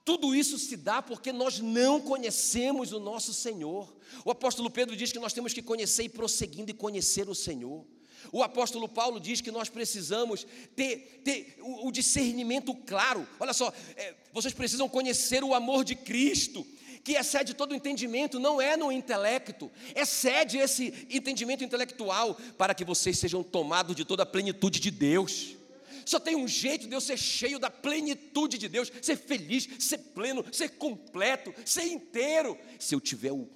[0.04, 3.96] Tudo isso se dá porque nós não conhecemos o nosso Senhor.
[4.26, 7.86] O apóstolo Pedro diz que nós temos que conhecer e prosseguindo e conhecer o Senhor.
[8.30, 13.26] O apóstolo Paulo diz que nós precisamos ter, ter o, discernimento claro.
[13.40, 16.68] Olha só, é, vocês precisam conhecer o amor de Cristo
[17.06, 23.20] que excede todo entendimento, não é no intelecto, excede esse entendimento intelectual para que vocês
[23.20, 25.56] sejam tomados de toda a plenitude de Deus.
[26.04, 30.00] Só tem um jeito de eu ser cheio da plenitude de Deus, ser feliz, ser
[30.00, 32.58] pleno, ser completo, ser inteiro.
[32.80, 33.48] Se eu tiver o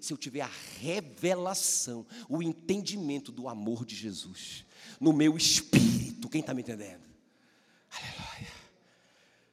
[0.00, 4.64] se eu tiver a revelação, o entendimento do amor de Jesus
[4.98, 7.02] no meu espírito, quem está me entendendo?
[7.90, 8.52] Aleluia,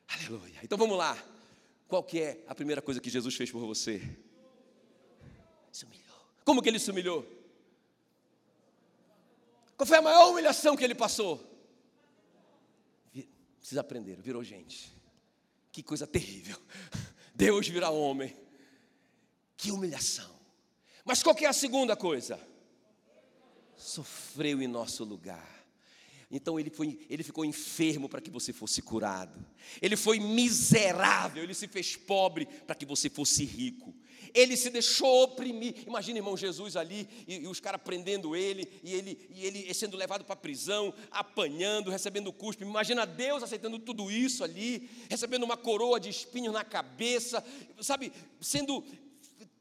[0.07, 0.59] aleluia.
[0.63, 1.34] Então vamos lá.
[1.87, 4.01] Qual que é a primeira coisa que Jesus fez por você?
[5.71, 6.19] Se humilhou.
[6.43, 7.25] Como que ele se humilhou?
[9.77, 11.55] Qual foi a maior humilhação que ele passou?
[13.59, 14.95] Vocês aprenderam, virou gente.
[15.71, 16.57] Que coisa terrível.
[17.33, 18.35] Deus vira homem.
[19.57, 20.39] Que humilhação.
[21.03, 22.39] Mas qual que é a segunda coisa?
[23.75, 25.64] Sofreu em nosso lugar.
[26.29, 29.43] Então ele, foi, ele ficou enfermo para que você fosse curado.
[29.81, 33.93] Ele foi miserável, ele se fez pobre para que você fosse rico.
[34.35, 35.75] ele se deixou oprimir.
[35.87, 39.95] Imagina, irmão, Jesus ali e, e os caras prendendo ele e ele, e ele sendo
[39.95, 42.63] levado para a prisão, apanhando, recebendo cuspe.
[42.63, 47.43] Imagina Deus aceitando tudo isso ali, recebendo uma coroa de espinhos na cabeça,
[47.81, 48.11] sabe,
[48.41, 48.83] sendo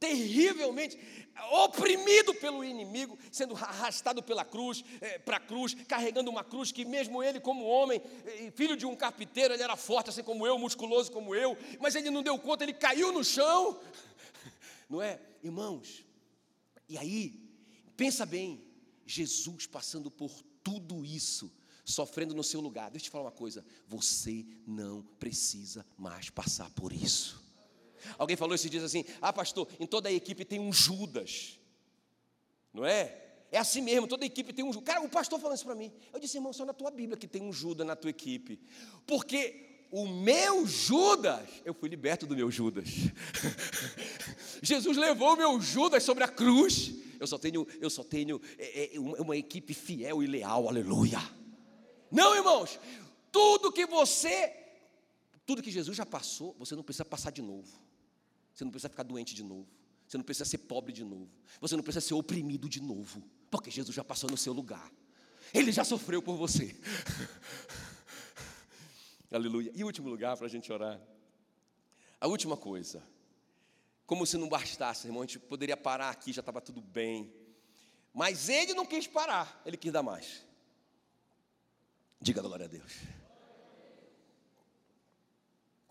[0.05, 0.99] terrivelmente
[1.51, 6.85] oprimido pelo inimigo, sendo arrastado pela cruz, é, para a cruz, carregando uma cruz que
[6.85, 10.59] mesmo ele como homem, é, filho de um carpinteiro, ele era forte assim como eu,
[10.59, 13.81] musculoso como eu, mas ele não deu conta, ele caiu no chão,
[14.89, 15.21] não é?
[15.43, 16.05] Irmãos,
[16.89, 17.41] e aí,
[17.97, 18.63] pensa bem,
[19.05, 20.31] Jesus passando por
[20.63, 21.53] tudo isso,
[21.85, 26.71] sofrendo no seu lugar, deixa eu te falar uma coisa, você não precisa mais passar
[26.71, 27.44] por isso.
[28.19, 31.59] Alguém falou esses dias assim: ah, pastor, em toda a equipe tem um Judas,
[32.73, 33.21] não é?
[33.51, 34.93] É assim mesmo, toda a equipe tem um Judas.
[34.93, 35.93] Cara, o pastor falou isso para mim.
[36.13, 38.61] Eu disse, irmão, só na tua Bíblia que tem um Judas na tua equipe.
[39.07, 42.89] Porque o meu Judas, eu fui liberto do meu Judas.
[44.61, 46.93] Jesus levou o meu Judas sobre a cruz.
[47.21, 51.23] Eu só tenho, eu só tenho é, é, uma, uma equipe fiel e leal, aleluia.
[52.11, 52.81] Não, irmãos,
[53.31, 54.53] tudo que você,
[55.47, 57.79] tudo que Jesus já passou, você não precisa passar de novo.
[58.55, 59.69] Você não precisa ficar doente de novo.
[60.07, 61.29] Você não precisa ser pobre de novo.
[61.61, 63.23] Você não precisa ser oprimido de novo.
[63.51, 64.91] Porque Jesus já passou no seu lugar.
[65.53, 66.77] Ele já sofreu por você.
[69.31, 69.73] Aleluia.
[69.75, 71.01] E último lugar para a gente orar.
[72.21, 73.03] A última coisa.
[74.07, 77.33] Como se não bastasse, irmão, a gente poderia parar aqui, já estava tudo bem.
[78.13, 80.45] Mas ele não quis parar, ele quis dar mais.
[82.21, 82.93] Diga glória a Deus.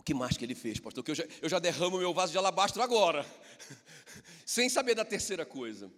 [0.03, 1.01] O que mais que ele fez, pastor?
[1.01, 3.25] Que eu já, eu já derramo meu vaso de alabastro agora,
[4.45, 5.89] sem saber da terceira coisa.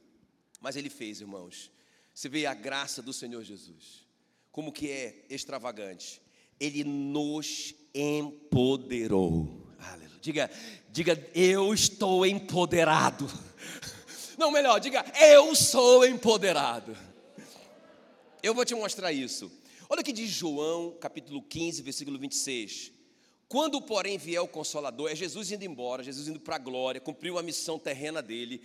[0.61, 1.71] Mas ele fez, irmãos.
[2.13, 4.05] Você vê a graça do Senhor Jesus,
[4.51, 6.21] como que é extravagante.
[6.59, 9.73] Ele nos empoderou.
[9.79, 10.19] Aleluia.
[10.21, 10.51] Diga,
[10.91, 13.27] diga, eu estou empoderado.
[14.37, 16.95] Não, melhor, diga, eu sou empoderado.
[18.43, 19.51] Eu vou te mostrar isso.
[19.89, 22.93] Olha o que diz João, capítulo 15, versículo 26.
[23.47, 27.37] Quando, porém, vier o Consolador, é Jesus indo embora, Jesus indo para a glória, cumpriu
[27.37, 28.59] a missão terrena dele,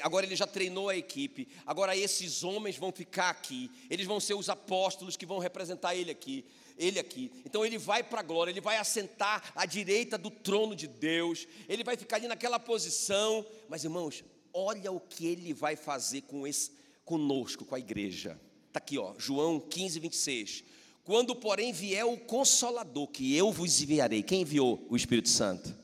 [0.00, 4.32] agora ele já treinou a equipe, agora esses homens vão ficar aqui, eles vão ser
[4.32, 6.46] os apóstolos que vão representar ele aqui,
[6.78, 7.30] ele aqui.
[7.44, 11.46] Então ele vai para a glória, ele vai assentar à direita do trono de Deus,
[11.68, 14.24] ele vai ficar ali naquela posição, mas irmãos,
[14.54, 16.70] olha o que ele vai fazer com esse,
[17.04, 18.40] conosco, com a igreja.
[18.68, 20.64] Está aqui, ó, João 15, 26.
[21.04, 24.22] Quando, porém, vier o Consolador, que eu vos enviarei.
[24.22, 25.74] Quem enviou o Espírito Santo?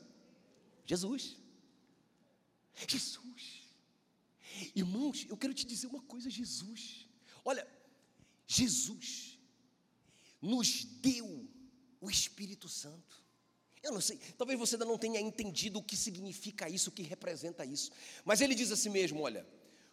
[0.85, 1.35] Jesus.
[2.87, 3.19] Jesus.
[4.75, 7.07] Irmãos, eu quero te dizer uma coisa, Jesus.
[7.43, 7.67] Olha,
[8.47, 9.37] Jesus
[10.41, 11.47] nos deu
[11.99, 13.19] o Espírito Santo.
[13.81, 17.01] Eu não sei, talvez você ainda não tenha entendido o que significa isso, o que
[17.01, 17.91] representa isso.
[18.25, 19.45] Mas ele diz assim mesmo: olha,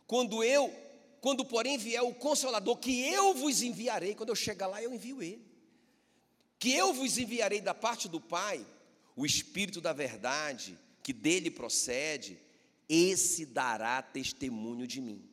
[0.07, 0.73] quando eu
[1.27, 5.21] quando, porém, vier o consolador, que eu vos enviarei, quando eu chegar lá, eu envio
[5.21, 5.45] ele.
[6.57, 8.65] Que eu vos enviarei da parte do Pai,
[9.17, 12.39] o Espírito da verdade, que dele procede,
[12.89, 15.29] esse dará testemunho de mim.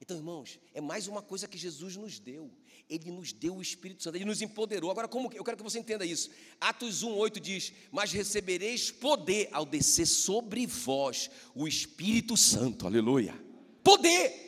[0.00, 2.48] Então, irmãos, é mais uma coisa que Jesus nos deu.
[2.88, 4.92] Ele nos deu o Espírito Santo, ele nos empoderou.
[4.92, 6.30] Agora, como eu quero que você entenda isso?
[6.60, 12.86] Atos 1:8 diz: "Mas recebereis poder ao descer sobre vós o Espírito Santo".
[12.86, 13.34] Aleluia.
[13.82, 14.45] Poder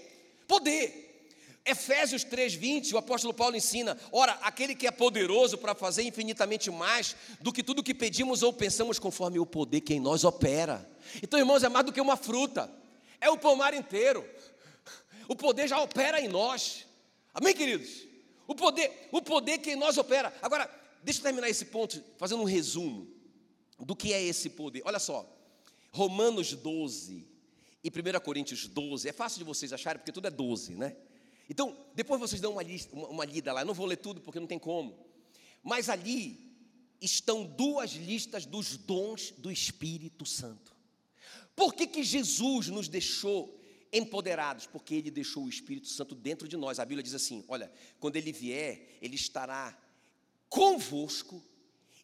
[0.48, 1.04] Poder.
[1.64, 7.14] Efésios 3:20, o apóstolo Paulo ensina: "Ora, aquele que é poderoso para fazer infinitamente mais
[7.42, 10.88] do que tudo que pedimos ou pensamos conforme o poder que em nós opera".
[11.22, 12.70] Então, irmãos, é mais do que uma fruta.
[13.20, 14.26] É o pomar inteiro.
[15.28, 16.86] O poder já opera em nós.
[17.34, 18.06] Amém, queridos?
[18.46, 20.34] O poder, o poder que em nós opera.
[20.40, 20.70] Agora,
[21.02, 23.06] deixa eu terminar esse ponto fazendo um resumo
[23.78, 24.80] do que é esse poder.
[24.86, 25.28] Olha só.
[25.92, 27.26] Romanos 12,
[27.88, 30.96] e 1 Coríntios 12, é fácil de vocês acharem, porque tudo é 12, né?
[31.48, 34.20] Então, depois vocês dão uma, lista, uma, uma lida lá, eu não vou ler tudo
[34.20, 34.98] porque não tem como.
[35.62, 36.38] Mas ali
[37.00, 40.76] estão duas listas dos dons do Espírito Santo.
[41.56, 43.58] Por que, que Jesus nos deixou
[43.92, 44.66] empoderados?
[44.66, 46.78] Porque Ele deixou o Espírito Santo dentro de nós.
[46.78, 49.76] A Bíblia diz assim: olha, quando Ele vier, Ele estará
[50.48, 51.42] convosco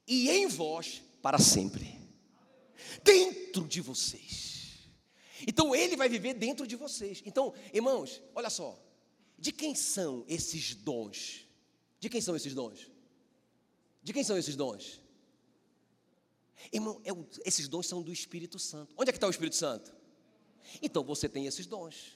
[0.06, 2.00] e em vós para sempre.
[3.02, 4.53] Dentro de vocês.
[5.46, 7.22] Então ele vai viver dentro de vocês.
[7.24, 8.80] Então, irmãos, olha só.
[9.38, 11.46] De quem são esses dons?
[11.98, 12.90] De quem são esses dons?
[14.02, 15.00] De quem são esses dons?
[16.72, 18.94] Irmão, é o, esses dons são do Espírito Santo.
[18.96, 19.94] Onde é que está o Espírito Santo?
[20.80, 22.12] Então você tem esses dons.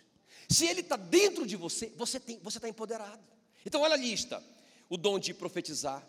[0.49, 3.23] Se ele está dentro de você, você tem, você está empoderado.
[3.67, 4.43] Então olha a lista:
[4.89, 6.07] o dom de profetizar.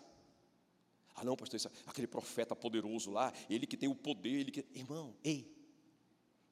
[1.14, 4.64] Ah, não, pastor, isso, aquele profeta poderoso lá, ele que tem o poder, ele que.
[4.74, 5.54] Irmão, ei,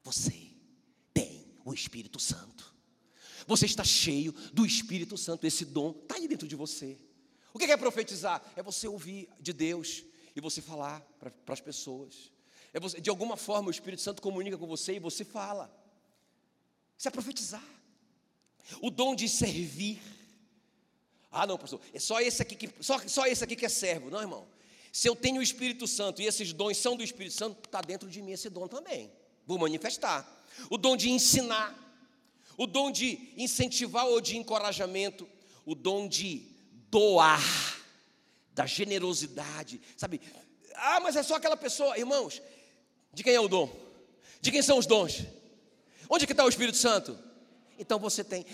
[0.03, 0.48] você
[1.69, 2.73] o Espírito Santo.
[3.47, 6.97] Você está cheio do Espírito Santo, esse dom está aí dentro de você.
[7.53, 8.43] O que é profetizar?
[8.55, 10.03] É você ouvir de Deus
[10.35, 12.31] e você falar para as pessoas.
[12.73, 15.73] É você, de alguma forma o Espírito Santo comunica com você e você fala.
[16.97, 17.63] Isso é profetizar.
[18.81, 19.99] O dom de servir.
[21.31, 24.09] Ah, não, pastor, é só esse aqui que, só, só esse aqui que é servo.
[24.09, 24.47] Não, irmão.
[24.91, 28.09] Se eu tenho o Espírito Santo e esses dons são do Espírito Santo, está dentro
[28.09, 29.11] de mim esse dom também.
[29.45, 30.38] Vou manifestar.
[30.69, 31.75] O dom de ensinar,
[32.57, 35.27] o dom de incentivar ou de encorajamento,
[35.65, 36.47] o dom de
[36.89, 37.41] doar,
[38.53, 40.19] da generosidade, sabe?
[40.75, 42.41] Ah, mas é só aquela pessoa, irmãos.
[43.13, 43.69] De quem é o dom?
[44.41, 45.23] De quem são os dons?
[46.09, 47.17] Onde que está o Espírito Santo?
[47.77, 48.45] Então você tem,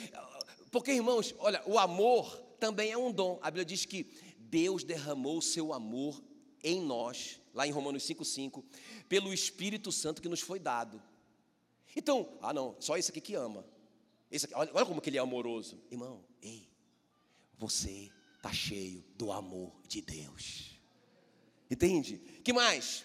[0.72, 3.40] porque irmãos, olha, o amor também é um dom.
[3.42, 4.06] A Bíblia diz que
[4.38, 6.22] Deus derramou o seu amor
[6.64, 8.64] em nós, lá em Romanos 5,5,
[9.08, 11.02] pelo Espírito Santo que nos foi dado.
[11.96, 13.66] Então, ah não, só esse aqui que ama.
[14.30, 15.82] Esse aqui, olha, olha como que ele é amoroso.
[15.90, 16.68] Irmão, ei,
[17.58, 20.76] você está cheio do amor de Deus.
[21.70, 22.18] Entende?
[22.44, 23.04] Que mais?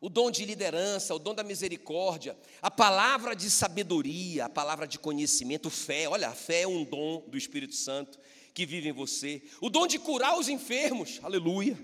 [0.00, 4.98] O dom de liderança, o dom da misericórdia, a palavra de sabedoria, a palavra de
[4.98, 6.08] conhecimento, fé.
[6.08, 8.18] Olha, a fé é um dom do Espírito Santo
[8.52, 9.42] que vive em você.
[9.60, 11.78] O dom de curar os enfermos, aleluia.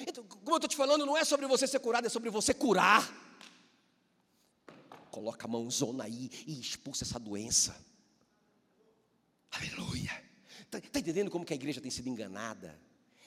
[0.00, 2.54] Então, como eu estou te falando, não é sobre você ser curado, é sobre você
[2.54, 3.23] curar.
[5.14, 7.72] Coloca a mãozona aí e expulsa essa doença.
[9.52, 10.10] Aleluia.
[10.62, 12.76] Está tá entendendo como que a igreja tem sido enganada?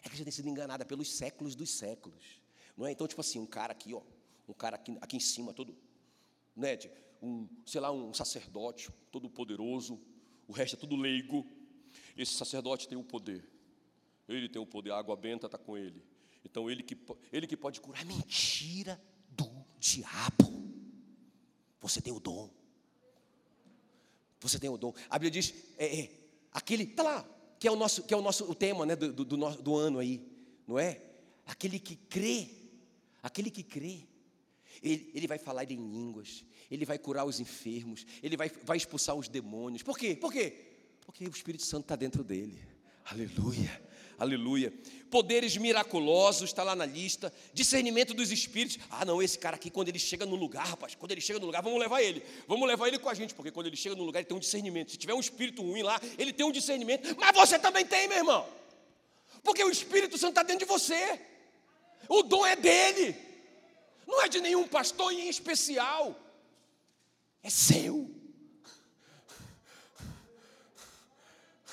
[0.04, 2.42] A igreja tem sido enganada pelos séculos dos séculos.
[2.76, 2.92] Não é?
[2.92, 4.02] Então, tipo assim, um cara aqui, ó,
[4.50, 5.74] um cara aqui, aqui em cima, todo,
[6.58, 6.78] né,
[7.22, 9.98] um, sei lá, um sacerdote, todo poderoso,
[10.46, 11.48] o resto é tudo leigo.
[12.18, 13.50] Esse sacerdote tem o poder.
[14.28, 16.04] Ele tem o poder, a água benta está com ele.
[16.44, 16.98] Então ele que,
[17.32, 18.04] ele que pode curar.
[18.04, 20.76] Mentira do diabo.
[21.82, 22.49] Você tem o dom.
[24.39, 24.93] Você tem o dom.
[25.09, 26.11] A Bíblia diz, é, é
[26.51, 29.11] aquele, tá lá, que é o nosso, que é o nosso o tema né, do,
[29.11, 30.21] do, do, do ano aí,
[30.67, 31.01] não é?
[31.45, 32.49] Aquele que crê,
[33.21, 34.03] aquele que crê.
[34.84, 39.15] Ele, ele, vai falar em línguas, ele vai curar os enfermos, ele vai, vai expulsar
[39.15, 39.82] os demônios.
[39.82, 40.15] Por quê?
[40.15, 40.65] Por quê?
[41.03, 42.61] Porque o Espírito Santo está dentro dele.
[43.05, 43.82] Aleluia,
[44.18, 44.74] aleluia.
[45.09, 47.34] Poderes miraculosos, está lá na lista.
[47.53, 48.78] Discernimento dos espíritos.
[48.89, 51.45] Ah, não, esse cara aqui, quando ele chega no lugar, rapaz, quando ele chega no
[51.45, 52.22] lugar, vamos levar ele.
[52.47, 54.39] Vamos levar ele com a gente, porque quando ele chega no lugar, ele tem um
[54.39, 54.91] discernimento.
[54.91, 57.15] Se tiver um espírito ruim lá, ele tem um discernimento.
[57.18, 58.45] Mas você também tem, meu irmão.
[59.43, 61.22] Porque o Espírito Santo está dentro de você.
[62.09, 63.15] O dom é dele.
[64.05, 66.20] Não é de nenhum pastor em especial.
[67.41, 68.13] É seu.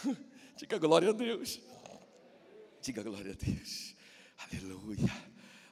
[0.57, 1.59] Diga glória a Deus.
[2.85, 3.95] Diga glória a Deus.
[4.37, 5.11] Aleluia.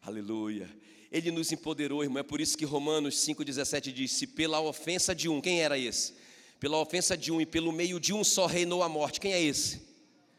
[0.01, 0.71] Aleluia.
[1.11, 2.21] Ele nos empoderou, irmão.
[2.21, 6.15] É por isso que Romanos 5,17 diz: Se pela ofensa de um, quem era esse?
[6.59, 9.21] Pela ofensa de um e pelo meio de um só reinou a morte.
[9.21, 9.83] Quem é esse?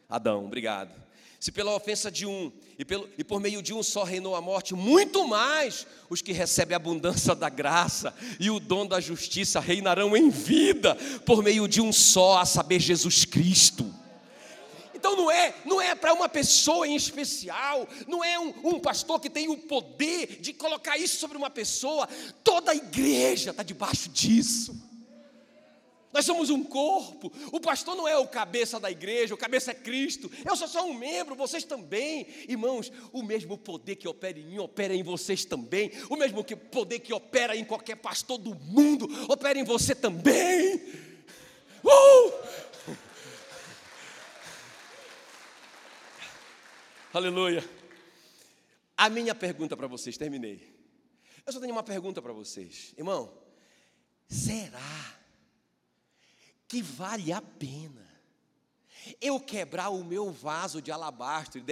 [0.08, 1.00] Adão, obrigado.
[1.38, 4.40] Se pela ofensa de um e, pelo, e por meio de um só reinou a
[4.40, 9.60] morte, muito mais os que recebem a abundância da graça e o dom da justiça
[9.60, 14.02] reinarão em vida por meio de um só, a saber, Jesus Cristo.
[15.04, 19.20] Então não é, não é para uma pessoa em especial, não é um, um, pastor
[19.20, 22.08] que tem o poder de colocar isso sobre uma pessoa.
[22.42, 24.74] Toda a igreja está debaixo disso.
[26.10, 27.30] Nós somos um corpo.
[27.52, 30.32] O pastor não é o cabeça da igreja, o cabeça é Cristo.
[30.42, 32.26] Eu sou só um membro, vocês também.
[32.48, 35.90] Irmãos, o mesmo poder que opera em mim opera em vocês também.
[36.08, 40.76] O mesmo poder que opera em qualquer pastor do mundo opera em você também.
[41.84, 42.63] Uh!
[47.14, 47.64] Aleluia.
[48.96, 50.60] A minha pergunta para vocês, terminei.
[51.46, 52.92] Eu só tenho uma pergunta para vocês.
[52.98, 53.32] Irmão,
[54.26, 55.16] será
[56.66, 58.04] que vale a pena
[59.20, 61.62] eu quebrar o meu vaso de alabastro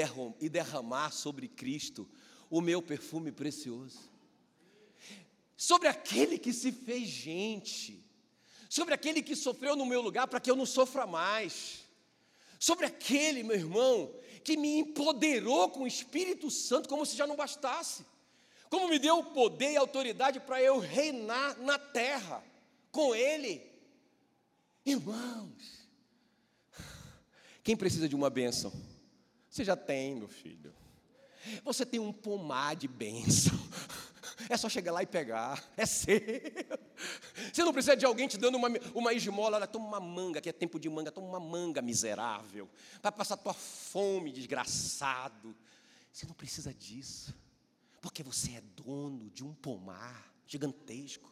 [0.41, 2.09] e derramar sobre Cristo
[2.49, 3.99] o meu perfume precioso?
[5.57, 8.09] Sobre aquele que se fez gente,
[8.69, 11.81] sobre aquele que sofreu no meu lugar para que eu não sofra mais,
[12.61, 14.15] sobre aquele, meu irmão,
[14.45, 18.05] que me empoderou com o Espírito Santo como se já não bastasse.
[18.69, 22.43] Como me deu o poder e autoridade para eu reinar na terra
[22.91, 23.63] com Ele.
[24.85, 25.87] Irmãos,
[27.63, 28.73] quem precisa de uma bênção?
[29.49, 30.75] Você já tem, meu filho.
[31.65, 33.53] Você tem um pomar de bênção.
[34.49, 35.63] É só chegar lá e pegar.
[35.77, 36.21] É seu.
[37.53, 39.57] Você não precisa de alguém te dando uma, uma esmola.
[39.57, 41.11] Olha, toma uma manga, que é tempo de manga.
[41.11, 42.69] Toma uma manga, miserável.
[43.03, 45.57] Vai passar tua fome, desgraçado.
[46.13, 47.35] Você não precisa disso.
[48.01, 50.33] Porque você é dono de um pomar.
[50.47, 51.32] gigantesco.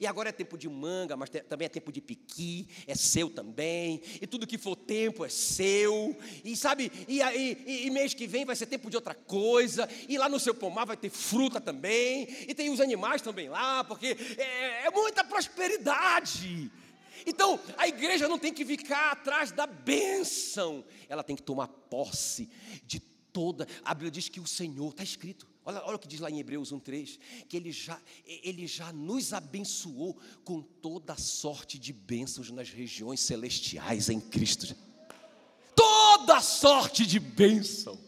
[0.00, 4.00] E agora é tempo de manga, mas também é tempo de piqui, é seu também.
[4.20, 6.16] E tudo que for tempo é seu.
[6.44, 9.88] E sabe, e, e, e, mês que vem vai ser tempo de outra coisa.
[10.08, 12.28] E lá no seu pomar vai ter fruta também.
[12.48, 16.70] E tem os animais também lá, porque é, é muita prosperidade.
[17.26, 22.50] Então, a igreja não tem que ficar atrás da bênção, ela tem que tomar posse
[22.84, 23.00] de
[23.32, 23.66] toda.
[23.84, 26.38] A Bíblia diz que o Senhor, está escrito, olha, olha o que diz lá em
[26.38, 32.70] Hebreus 1,3: que ele já, ele já nos abençoou com toda sorte de bênçãos nas
[32.70, 34.76] regiões celestiais em Cristo.
[35.74, 37.98] Toda sorte de bênção.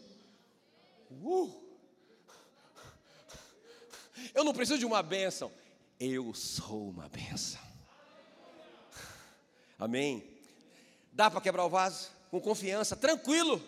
[1.09, 1.67] Uh!
[4.33, 5.51] Eu não preciso de uma bênção,
[5.99, 7.61] eu sou uma bênção.
[9.79, 10.23] Amém?
[11.11, 12.09] Dá para quebrar o vaso?
[12.29, 13.61] Com confiança, tranquilo.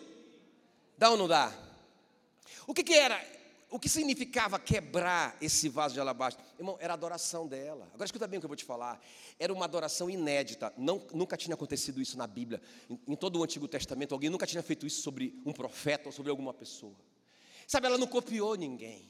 [0.96, 1.52] Dá ou não dá?
[2.66, 3.39] O que, que era?
[3.70, 6.44] O que significava quebrar esse vaso de alabastro?
[6.58, 7.88] Irmão, era a adoração dela.
[7.94, 9.00] Agora escuta bem o que eu vou te falar.
[9.38, 10.72] Era uma adoração inédita.
[10.76, 12.60] Não, nunca tinha acontecido isso na Bíblia.
[12.88, 16.12] Em, em todo o Antigo Testamento, alguém nunca tinha feito isso sobre um profeta ou
[16.12, 16.96] sobre alguma pessoa.
[17.66, 19.08] Sabe, ela não copiou ninguém.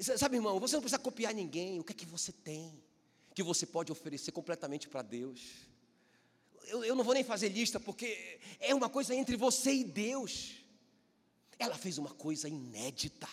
[0.00, 1.78] Sabe, irmão, você não precisa copiar ninguém.
[1.78, 2.82] O que é que você tem
[3.34, 5.68] que você pode oferecer completamente para Deus?
[6.68, 10.54] eu, eu não vou nem fazer lista, porque é uma coisa entre você e Deus.
[11.58, 13.28] Ela fez uma coisa inédita,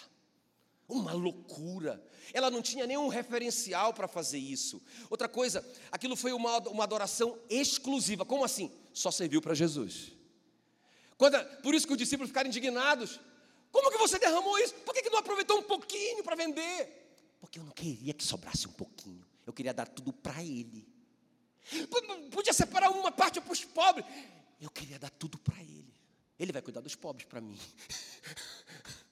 [0.88, 2.04] uma loucura.
[2.34, 4.82] Ela não tinha nenhum referencial para fazer isso.
[5.10, 8.26] Outra coisa, aquilo foi uma, uma adoração exclusiva.
[8.26, 8.72] Como assim?
[8.94, 10.12] Só serviu para Jesus.
[11.18, 13.20] Quando, por isso que os discípulos ficaram indignados.
[13.72, 14.74] Como que você derramou isso?
[14.76, 17.06] Por que, que não aproveitou um pouquinho para vender?
[17.40, 19.26] Porque eu não queria que sobrasse um pouquinho.
[19.46, 20.88] Eu queria dar tudo para ele.
[22.32, 24.06] Podia separar uma parte para os pobres.
[24.62, 25.94] Eu queria dar tudo para ele.
[26.40, 27.58] Ele vai cuidar dos pobres para mim.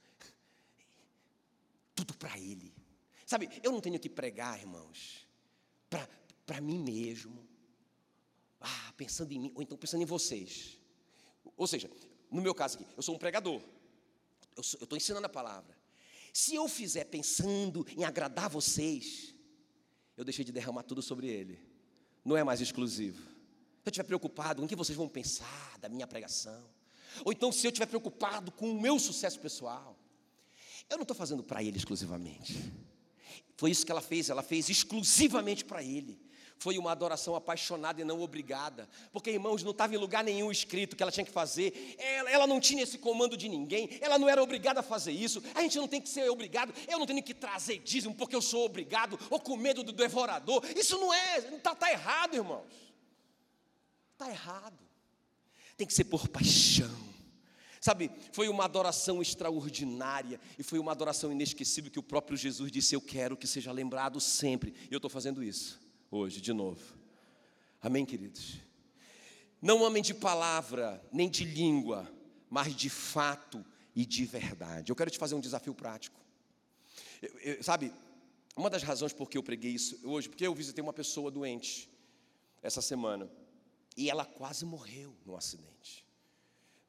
[2.03, 2.73] tudo para ele.
[3.25, 5.27] Sabe, eu não tenho que pregar, irmãos,
[6.45, 7.47] para mim mesmo.
[8.59, 10.79] Ah, pensando em mim, ou então pensando em vocês.
[11.57, 11.89] Ou seja,
[12.31, 13.61] no meu caso aqui, eu sou um pregador.
[14.55, 15.77] Eu estou ensinando a palavra.
[16.31, 19.35] Se eu fizer pensando em agradar vocês,
[20.15, 21.73] eu deixei de derramar tudo sobre ele
[22.23, 23.21] não é mais exclusivo.
[23.21, 26.63] Se eu estiver preocupado com o que vocês vão pensar da minha pregação,
[27.25, 29.92] ou então se eu estiver preocupado com o meu sucesso pessoal,
[30.89, 32.71] eu não estou fazendo para ele exclusivamente.
[33.55, 36.19] Foi isso que ela fez, ela fez exclusivamente para ele.
[36.57, 38.88] Foi uma adoração apaixonada e não obrigada.
[39.11, 41.95] Porque, irmãos, não estava em lugar nenhum escrito que ela tinha que fazer.
[41.97, 43.89] Ela, ela, não tinha esse comando de ninguém.
[43.99, 45.43] Ela não era obrigada a fazer isso.
[45.55, 46.73] A gente não tem que ser obrigado.
[46.88, 50.63] Eu não tenho que trazer dízimo porque eu sou obrigado ou com medo do devorador.
[50.75, 51.39] Isso não é.
[51.39, 52.65] Está tá errado, irmãos.
[54.13, 54.79] Está errado.
[55.75, 57.12] Tem que ser por paixão.
[57.84, 62.95] Sabe, foi uma adoração extraordinária e foi uma adoração inesquecível que o próprio Jesus disse:
[62.95, 64.73] Eu quero que seja lembrado sempre.
[64.89, 66.81] E eu estou fazendo isso hoje, de novo.
[67.81, 68.57] Amém, queridos?
[69.61, 72.09] Não amem de palavra, nem de língua,
[72.49, 74.89] mas de fato e de verdade.
[74.89, 76.17] Eu quero te fazer um desafio prático.
[77.21, 77.91] Eu, eu, sabe,
[78.55, 81.89] uma das razões por que eu preguei isso hoje, porque eu visitei uma pessoa doente
[82.61, 83.29] essa semana
[83.97, 86.05] e ela quase morreu num acidente,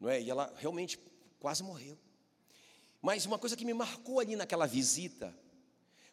[0.04, 0.20] não é?
[0.20, 0.98] E ela realmente
[1.40, 1.98] quase morreu.
[3.00, 5.34] Mas uma coisa que me marcou ali naquela visita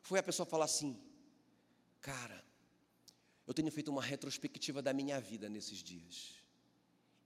[0.01, 0.97] foi a pessoa falar assim:
[1.99, 2.41] Cara,
[3.45, 6.35] eu tenho feito uma retrospectiva da minha vida nesses dias.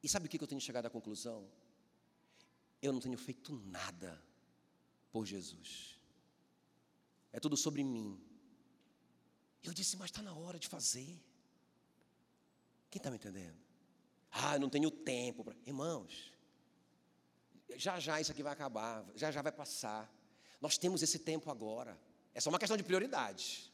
[0.01, 1.47] E sabe o que eu tenho chegado à conclusão?
[2.81, 4.19] Eu não tenho feito nada
[5.11, 5.99] por Jesus.
[7.31, 8.19] É tudo sobre mim.
[9.63, 11.19] Eu disse, mas está na hora de fazer.
[12.89, 13.57] Quem está me entendendo?
[14.31, 15.55] Ah, eu não tenho tempo.
[15.65, 16.34] Irmãos,
[17.75, 20.11] já já isso aqui vai acabar, já já vai passar.
[20.61, 21.97] Nós temos esse tempo agora.
[22.33, 23.73] É só uma questão de prioridade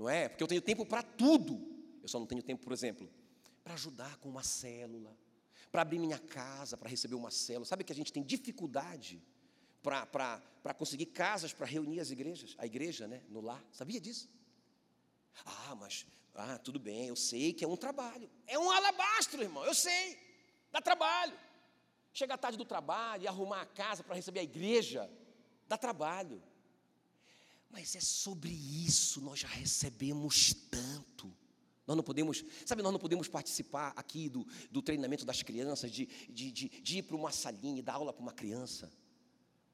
[0.00, 0.30] não é?
[0.30, 1.60] Porque eu tenho tempo para tudo.
[2.02, 3.06] Eu só não tenho tempo, por exemplo,
[3.62, 5.14] para ajudar com uma célula,
[5.70, 7.66] para abrir minha casa, para receber uma célula.
[7.66, 9.22] Sabe que a gente tem dificuldade
[9.82, 13.62] para conseguir casas para reunir as igrejas, a igreja, né, no lar.
[13.70, 14.26] Sabia disso?
[15.44, 18.30] Ah, mas ah, tudo bem, eu sei que é um trabalho.
[18.46, 20.18] É um alabastro, irmão, eu sei.
[20.72, 21.36] Dá trabalho.
[22.12, 25.10] Chega tarde do trabalho e arrumar a casa para receber a igreja,
[25.68, 26.42] dá trabalho.
[27.70, 31.32] Mas é sobre isso, nós já recebemos tanto.
[31.86, 36.06] Nós não podemos, sabe, nós não podemos participar aqui do, do treinamento das crianças, de,
[36.28, 38.90] de, de, de ir para uma salinha e dar aula para uma criança.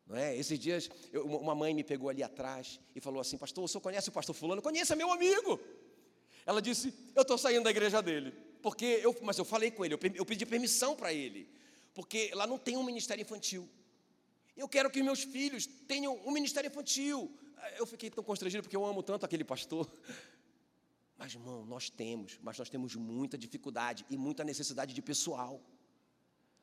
[0.06, 0.36] Não é?
[0.36, 3.80] Esses dias, eu, uma mãe me pegou ali atrás e falou assim: Pastor, o senhor
[3.80, 4.62] conhece o pastor Fulano?
[4.62, 5.60] Conheça, meu amigo.
[6.46, 8.32] Ela disse: Eu estou saindo da igreja dele.
[8.62, 11.48] Porque eu, mas eu falei com ele, eu, eu pedi permissão para ele.
[11.96, 13.66] Porque lá não tem um ministério infantil.
[14.54, 17.34] Eu quero que meus filhos tenham um ministério infantil
[17.78, 19.90] Eu fiquei tão constrangido porque eu amo tanto aquele pastor.
[21.16, 25.62] Mas, irmão, nós temos, mas nós temos muita dificuldade e muita necessidade de pessoal.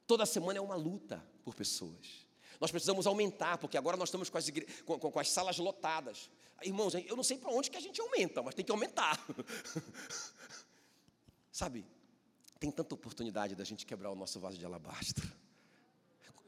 [0.06, 2.28] Toda semana é uma luta por pessoas.
[2.62, 4.68] Nós precisamos aumentar, porque agora nós estamos com as, igre...
[4.86, 6.30] com, com, com as salas lotadas.
[6.62, 9.20] Irmãos, eu não sei para onde que a gente aumenta, mas tem que aumentar.
[11.52, 11.84] Sabe,
[12.60, 15.30] tem tanta oportunidade da gente quebrar o nosso vaso de alabastro.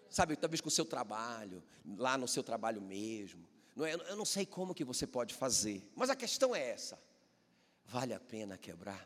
[0.09, 1.61] Sabe, talvez com o seu trabalho,
[1.97, 3.45] lá no seu trabalho mesmo.
[3.75, 6.97] Não é, eu não sei como que você pode fazer, mas a questão é essa:
[7.85, 9.05] vale a pena quebrar?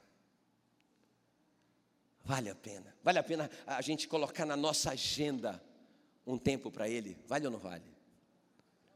[2.24, 2.96] Vale a pena.
[3.04, 5.60] Vale a pena a gente colocar na nossa agenda
[6.28, 7.18] um tempo para Ele?
[7.28, 7.92] Vale ou não vale?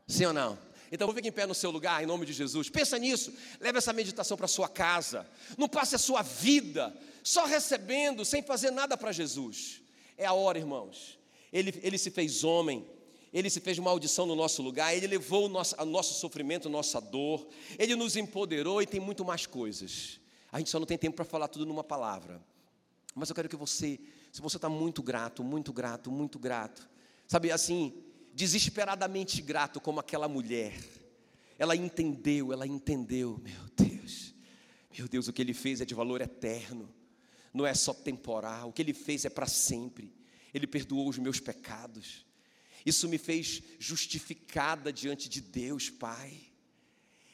[0.07, 0.59] Sim ou não?
[0.91, 2.69] Então fique em pé no seu lugar, em nome de Jesus.
[2.69, 3.33] Pensa nisso.
[3.59, 5.27] Leve essa meditação para sua casa.
[5.57, 9.81] Não passe a sua vida só recebendo, sem fazer nada para Jesus.
[10.17, 11.17] É a hora, irmãos.
[11.51, 12.85] Ele, ele se fez homem.
[13.33, 17.01] Ele se fez maldição no nosso lugar, Ele levou o nosso, o nosso sofrimento, nossa
[17.01, 17.47] dor,
[17.79, 20.19] Ele nos empoderou e tem muito mais coisas.
[20.51, 22.39] A gente só não tem tempo para falar tudo numa palavra.
[23.15, 23.99] Mas eu quero que você,
[24.31, 26.87] se você está muito grato, muito grato, muito grato,
[27.27, 27.91] sabe assim,
[28.35, 30.79] desesperadamente grato como aquela mulher.
[31.57, 34.35] Ela entendeu, ela entendeu, meu Deus,
[34.95, 36.87] meu Deus, o que ele fez é de valor eterno,
[37.53, 40.11] não é só temporal, o que ele fez é para sempre.
[40.53, 42.25] Ele perdoou os meus pecados,
[42.85, 46.37] isso me fez justificada diante de Deus, Pai.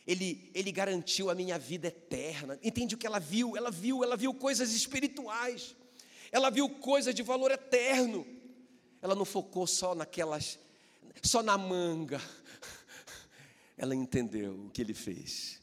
[0.05, 2.59] Ele, ele garantiu a minha vida eterna.
[2.63, 3.55] Entende o que ela viu?
[3.55, 5.75] Ela viu, ela viu coisas espirituais.
[6.31, 8.25] Ela viu coisas de valor eterno.
[9.01, 10.59] Ela não focou só naquelas
[11.21, 12.21] só na manga.
[13.77, 15.58] Ela entendeu o que ele fez.